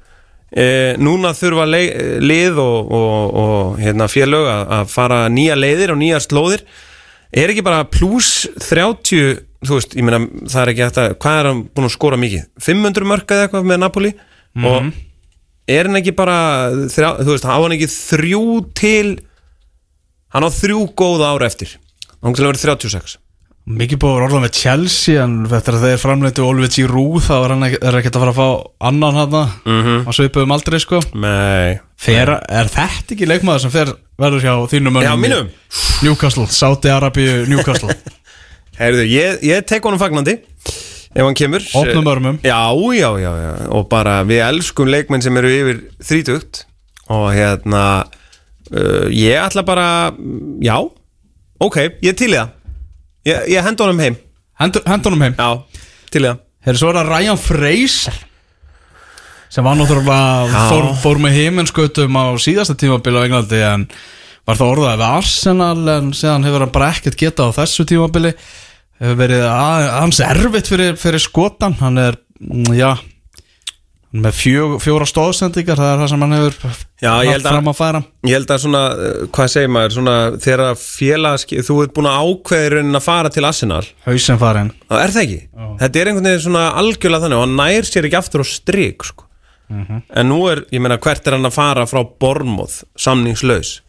núna 1.03 1.35
þurfa 1.37 1.66
lið 1.73 2.61
og, 2.62 2.92
og, 2.99 3.37
og 3.42 3.83
hérna, 3.83 4.09
félög 4.12 4.47
að, 4.53 4.64
að 4.79 4.92
fara 4.95 5.23
nýja 5.33 5.59
leiðir 5.59 5.95
og 5.97 6.03
nýja 6.03 6.23
slóðir 6.23 6.66
er 7.33 7.53
ekki 7.53 7.64
bara 7.66 7.87
pluss 7.88 8.45
30 8.68 9.40
þú 9.62 9.79
veist, 9.79 9.97
ég 9.97 10.07
meina, 10.07 10.21
það 10.51 10.62
er 10.62 10.73
ekki 10.73 10.87
eftir 10.87 11.16
hvað 11.23 11.40
er 11.40 11.51
hann 11.51 11.64
búin 11.71 11.88
að 11.88 11.97
skora 11.97 12.18
mikið? 12.21 12.47
500 12.62 13.09
mörg 13.09 13.35
eða 13.35 13.47
eitthvað 13.47 13.68
með 13.71 13.83
Napoli 13.83 14.14
og 14.62 14.88
er 15.71 15.88
hann 15.88 15.99
ekki 15.99 16.14
bara 16.18 16.38
þú 16.90 17.31
veist, 17.33 17.47
á 17.47 17.57
hann 17.57 17.77
ekki 17.77 17.90
þrjú 17.90 18.47
til 18.79 19.07
hann 20.33 20.47
á 20.47 20.51
þrjú 20.53 20.87
góða 20.99 21.35
ára 21.35 21.51
eftir. 21.51 21.77
Hann 22.23 22.37
til 22.37 22.45
að 22.45 22.53
vera 22.53 22.64
36 22.77 23.18
Mikið 23.62 23.99
búið 24.03 24.16
að 24.16 24.25
orða 24.25 24.38
með 24.42 24.57
Chelsea 24.59 25.23
en 25.23 25.35
eftir 25.47 25.77
að 25.77 25.85
þeir 25.87 26.01
framleitu 26.03 26.42
Oliver 26.42 26.71
Giroud 26.75 27.23
þá 27.23 27.35
er 27.37 27.53
hann 27.53 27.66
ekki, 27.68 27.77
er 27.79 27.99
ekki 28.01 28.11
að 28.11 28.16
fara 28.25 28.33
að 28.33 28.40
fá 28.40 28.87
annan 28.88 29.18
hann 29.21 29.37
mm 29.37 29.83
-hmm. 29.85 30.01
og 30.03 30.16
svipuðum 30.16 30.55
aldrei 30.57 30.79
sko. 30.83 30.99
Nei, 31.14 31.79
fer, 31.95 32.33
Er 32.51 32.66
þetta 32.66 33.14
ekki 33.14 33.29
leikmaður 33.31 33.62
sem 33.62 33.71
fer 33.71 33.92
verður 34.18 34.42
hjá 34.42 34.55
þínum 34.66 34.99
mínum. 34.99 35.53
Newcastle, 36.03 36.49
Saudi 36.51 36.90
Arabíu, 36.90 37.47
Newcastle? 37.47 37.95
Heyrðu, 38.81 39.07
ég, 39.07 39.38
ég 39.47 39.62
tek 39.64 39.85
honum 39.85 40.01
fagnandi 40.01 40.40
ef 41.14 41.23
hann 41.23 41.38
kemur. 41.38 41.62
Opnum 41.79 42.11
örmum. 42.11 42.40
Já, 42.42 42.66
já, 42.99 43.11
já, 43.21 43.33
já, 43.45 43.53
og 43.71 43.87
bara 43.88 44.25
við 44.27 44.42
elskum 44.42 44.90
leikmenn 44.90 45.23
sem 45.23 45.37
eru 45.38 45.49
yfir 45.53 45.83
þrítugt. 46.03 46.64
Og 47.12 47.31
hérna 47.31 48.09
uh, 48.72 49.06
ég 49.12 49.37
ætla 49.42 49.62
bara 49.66 49.87
já, 50.64 50.76
ok, 51.62 51.76
ég 52.02 52.16
til 52.18 52.32
í 52.32 52.37
það. 52.38 52.50
Ég, 53.28 53.48
ég 53.54 53.62
henda 53.66 53.85
honum 53.87 54.00
heim. 54.02 54.16
Hendur, 54.58 54.82
Hendunum 54.87 55.22
heim. 55.22 55.35
Já, 55.38 55.85
til 56.11 56.24
í 56.24 56.28
það. 56.30 56.40
Þeir 56.66 56.78
svo 56.78 56.90
er 56.92 56.98
það 57.00 57.08
Ryan 57.12 57.38
Fraser 57.42 58.18
sem 59.52 59.66
var 59.66 59.76
náttúrulega 59.76 60.61
fór, 60.70 60.87
fór 61.02 61.18
með 61.20 61.35
heiminskutum 61.37 62.14
á 62.16 62.24
síðasta 62.40 62.72
tímabili 62.80 63.20
á 63.20 63.26
Englandi 63.26 63.58
en 63.66 63.82
var 64.48 64.56
það 64.56 64.70
orðað 64.72 64.94
við 64.96 65.06
Arsenal 65.08 65.82
en 65.92 66.06
síðan 66.16 66.46
hefur 66.48 66.64
hann 66.64 66.72
bara 66.72 66.88
ekkert 66.94 67.18
getað 67.20 67.50
á 67.52 67.56
þessu 67.61 67.85
tímabili. 67.90 68.30
Hefur 69.02 69.18
verið 69.20 69.44
að- 69.50 69.88
hans 69.98 70.20
erfitt 70.24 70.70
fyrir, 70.72 70.96
fyrir 70.96 71.20
skotan. 71.20 71.76
Hann 71.82 71.98
er, 72.00 72.16
mm, 72.40 72.72
já 72.78 72.94
með 74.12 74.35
fjó, 74.37 74.64
fjóra 74.83 75.07
stóðsendingar 75.09 75.79
það 75.81 75.90
er 75.92 76.01
það 76.03 76.11
sem 76.12 76.22
hann 76.25 76.35
hefur 76.37 76.57
Já, 77.03 77.12
að- 77.46 77.55
fram 77.57 77.70
að 77.72 77.77
færa. 77.79 78.01
Ég 78.29 78.37
held 78.37 78.51
að 78.53 78.61
svona, 78.62 78.83
uh, 78.92 79.27
hvað 79.33 79.51
segir 79.55 79.72
maður 79.72 79.94
svona, 79.96 80.16
þegar 80.44 80.77
félags, 80.83 81.46
þú 81.48 81.77
ert 81.83 81.94
búin 81.96 82.09
að 82.11 82.18
raunin 82.77 82.98
að 83.01 83.07
fara 83.07 83.33
til 83.33 83.44
Arsenal. 83.48 83.83
Hausin 84.05 84.38
farin 84.42 84.72
Það 84.90 85.05
er 85.07 85.14
það 85.16 85.22
ekki? 85.27 85.40
Þetta 85.81 86.01
er 86.03 86.11
einhvern 86.12 86.29
veginn 86.31 86.44
svona 86.46 86.64
algjörlega 86.83 87.22
þannig 87.25 87.40
og 87.40 87.46
hann 87.46 87.57
nær 87.62 87.88
sér 87.88 88.09
ekki 88.11 88.20
aftur 88.20 88.44
á 88.44 88.46
strik 88.53 89.05
sko. 89.09 89.25
En 89.72 90.29
nú 90.29 90.42
er, 90.53 90.66
ég 90.70 90.83
meina, 90.85 90.98
hvert 91.01 91.27
er 91.27 91.33
hann 91.38 91.48
að 91.48 91.57
fara 91.57 91.87
frá 91.88 92.03
Bormóð, 92.05 92.83
samningslaus? 93.01 93.81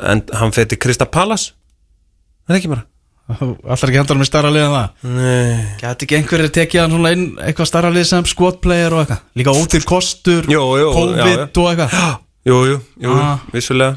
En 0.00 0.22
hann 0.38 0.52
til 0.70 0.78
Krista 0.78 1.04
Pallas 1.10 1.50
Það 2.46 2.54
er 2.54 2.58
ekki 2.60 2.70
bara 2.70 2.84
Alltaf 3.40 3.88
ekki 3.88 3.98
hendur 4.00 4.16
hann 4.18 4.24
í 4.24 4.28
starra 4.28 4.50
lið 4.52 4.64
en 4.66 4.72
það? 4.76 4.88
Nei. 5.16 5.64
Gæti 5.80 6.06
ekki 6.06 6.16
einhverjir 6.18 6.52
tekið 6.58 6.80
hann 6.82 6.94
svona 6.96 7.12
inn 7.16 7.24
eitthvað 7.42 7.68
starra 7.70 7.90
lið 7.94 8.06
sem 8.10 8.24
skotplayer 8.32 8.92
og 8.96 9.02
eitthvað? 9.04 9.22
Líka 9.40 9.54
ódýr 9.56 9.86
kostur, 9.88 10.48
Jú, 10.52 10.62
jú, 10.80 10.88
COVID 10.96 11.20
já, 11.22 11.46
og 11.46 11.70
eitthvað? 11.72 12.18
Jú, 12.48 12.58
jú, 12.72 12.78
jú, 13.06 13.14
Ah. 13.22 13.38
vissulega. 13.54 13.96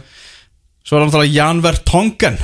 Svo 0.85 0.97
er 0.97 1.01
hann 1.01 1.09
náttúrulega 1.09 1.33
Jan 1.33 1.61
Vertongen 1.65 2.37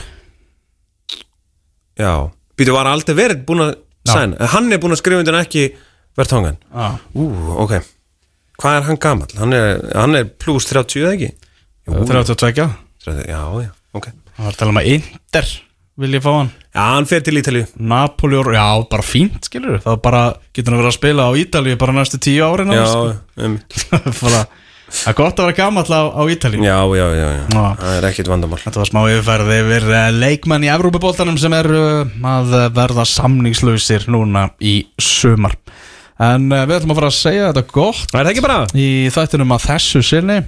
Já, 2.00 2.14
býtu 2.58 2.74
var 2.74 2.88
aldrei 2.90 3.16
verið 3.18 3.44
búin 3.46 3.62
að 3.68 3.74
sæna 4.10 4.38
En 4.42 4.48
Hann 4.56 4.72
er 4.74 4.80
búin 4.82 4.96
að 4.96 5.02
skrifa 5.04 5.22
undir 5.22 5.36
en 5.38 5.44
ekki 5.46 5.66
Vertongan 6.18 6.58
ah. 6.74 6.96
Ú, 7.14 7.28
ok. 7.62 7.76
Hvað 8.62 8.78
er 8.80 8.88
hann 8.88 8.98
gamall? 9.02 9.36
Hann 9.38 9.54
er, 9.58 9.82
hann 9.96 10.16
er 10.18 10.26
pluss 10.42 10.66
30 10.72 11.04
eða 11.06 11.14
ekki? 11.18 11.32
32 11.86 12.36
30, 13.02 13.28
Já, 13.30 13.42
já, 13.66 13.70
ok. 13.98 14.08
Það 14.38 14.46
var 14.46 14.52
að 14.54 14.58
tala 14.60 14.74
um 14.74 14.80
að 14.82 14.90
Inter 14.96 15.48
vil 16.00 16.16
ég 16.16 16.24
fá 16.24 16.32
hann? 16.38 16.50
Já, 16.72 16.82
hann 16.96 17.06
fer 17.10 17.20
til 17.26 17.38
Ítalíu. 17.42 17.66
Napoli 17.78 18.40
já, 18.56 18.66
bara 18.90 19.04
fínt 19.04 19.44
skilur 19.50 19.82
Það 19.84 19.98
bara 20.06 20.22
getur 20.56 20.72
hann 20.74 20.82
verið 20.82 20.92
að 20.94 20.98
spila 20.98 21.28
á 21.28 21.32
Ítalíu 21.36 21.78
bara 21.82 21.96
næstu 21.98 22.20
tíu 22.24 22.46
árin 22.48 22.72
Já, 22.72 22.86
um, 23.44 23.58
bara, 24.24 24.46
Það 24.92 25.08
er 25.12 25.16
gott 25.16 25.40
að 25.40 25.48
vera 25.48 25.56
gamall 25.56 25.88
á, 25.96 26.02
á 26.12 26.22
Ítalíu. 26.28 26.64
Já, 26.68 26.80
já, 27.00 27.06
já, 27.16 27.28
já. 27.32 27.44
Já. 27.48 27.62
Það 27.80 27.94
er 27.96 28.08
ekkit 28.10 28.28
vandamál. 28.32 28.60
Þetta 28.60 28.82
var 28.82 28.90
smá 28.90 29.00
yfirferð 29.08 29.52
yfir 29.56 29.86
eh, 29.96 30.08
leikmenn 30.20 30.66
í 30.68 30.72
Evrópubóltanum 30.74 31.38
sem 31.40 31.56
er 31.56 31.70
uh, 31.72 32.18
að 32.28 32.56
eh, 32.60 32.66
verða 32.76 33.06
samningslausir 33.08 34.08
núna 34.12 34.50
í 34.60 34.74
sumar. 35.00 35.56
En 36.22 36.52
uh, 36.52 36.66
við 36.68 36.82
ætlum 36.82 36.92
að 36.92 37.00
fara 37.00 37.12
að 37.14 37.18
segja 37.22 37.48
þetta 37.54 37.64
gott 37.72 38.04
Er 38.12 38.20
það 38.20 38.32
ekki 38.34 38.44
bara? 38.46 38.58
í 38.76 38.88
þættinum 39.16 39.56
að 39.56 39.68
þessu 39.70 40.04
sinni. 40.06 40.40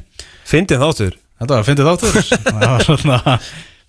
Fyndið 0.51 0.83
þáttur. 0.83 1.15
Þetta 1.39 1.55
var 1.55 1.63
að 1.63 1.69
fyndið 1.71 1.89
þáttur. 1.93 2.19
Það 2.51 2.67
var 2.67 2.85
svona 2.89 3.39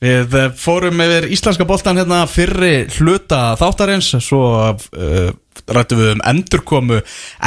Við 0.02 0.34
eh, 0.36 0.50
fórum 0.58 1.00
yfir 1.04 1.28
íslenska 1.32 1.66
boltan 1.68 1.98
hérna 2.00 2.24
fyrri 2.30 2.86
hluta 2.98 3.54
þáttarins 3.60 4.10
Svo 4.24 4.42
uh, 4.74 5.28
rættum 5.70 6.00
við 6.00 6.12
um 6.16 6.22
endurkomu 6.26 7.00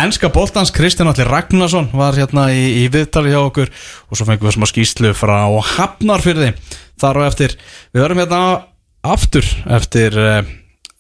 Enska 0.04 0.32
boltans. 0.34 0.72
Kristján 0.76 1.12
Allir 1.12 1.30
Ragnarsson 1.32 1.90
var 1.98 2.18
hérna 2.18 2.48
í, 2.56 2.84
í 2.84 2.88
viðtali 2.94 3.34
hjá 3.34 3.42
okkur 3.42 3.72
Og 4.08 4.20
svo 4.20 4.28
fengum 4.30 4.50
við 4.50 4.58
smá 4.58 4.70
skýslu 4.72 5.14
frá 5.18 5.40
Hafnarfyrði 5.76 6.54
Þar 7.02 7.22
og 7.22 7.30
eftir 7.32 7.58
Við 7.92 8.06
verðum 8.06 8.24
hérna 8.24 8.44
aftur 9.08 9.48
eftir 9.78 10.16
uh, 10.20 10.40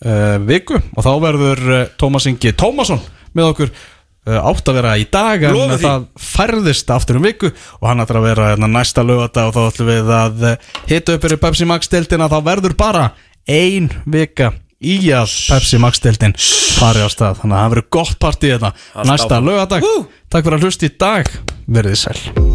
uh, 0.03 0.37
viku 0.47 0.81
Og 0.95 1.05
þá 1.05 1.13
verður 1.23 1.63
Tómas 1.99 2.27
Ingi 2.29 2.53
Tómasson 2.57 3.01
með 3.37 3.53
okkur 3.53 3.71
átt 4.27 4.69
að 4.71 4.79
vera 4.81 4.93
í 4.99 5.07
dag 5.11 5.47
en 5.47 5.55
Lofið 5.55 5.77
því. 5.77 5.87
það 5.87 6.05
færðist 6.27 6.93
aftur 6.93 7.19
um 7.19 7.27
viku 7.27 7.51
og 7.53 7.89
hann 7.89 8.03
ætlar 8.03 8.21
að 8.21 8.27
vera 8.29 8.49
hérna, 8.51 8.69
næsta 8.71 9.05
lögata 9.07 9.47
og 9.47 9.55
þá 9.55 9.61
ætlum 9.65 9.91
við 9.91 10.13
að 10.17 10.47
eh, 10.51 10.71
hita 10.91 11.15
upp 11.15 11.27
fyrir 11.27 11.41
Pepsi 11.43 11.67
Max 11.69 11.91
deildina. 11.91 12.29
Þá 12.31 12.39
verður 12.49 12.77
bara 12.79 13.05
ein 13.47 13.89
vika 14.05 14.51
í 14.83 14.99
að 15.15 15.31
Pepsi 15.47 15.79
Max 15.81 16.03
deildin 16.03 16.35
fari 16.77 17.05
á 17.05 17.09
stað. 17.09 17.41
Þannig 17.41 17.55
að 17.55 17.63
það 17.63 17.73
verður 17.75 17.89
gott 17.97 18.19
partí 18.21 18.53
þetta 18.53 18.73
næsta 19.07 19.41
lögadag 19.41 19.89
Takk 20.27 20.43
fyrir 20.43 20.59
að 20.59 20.67
hlusta 20.67 20.89
í 20.89 20.93
dag, 20.99 21.33
verðið 21.71 22.03
sæl 22.03 22.47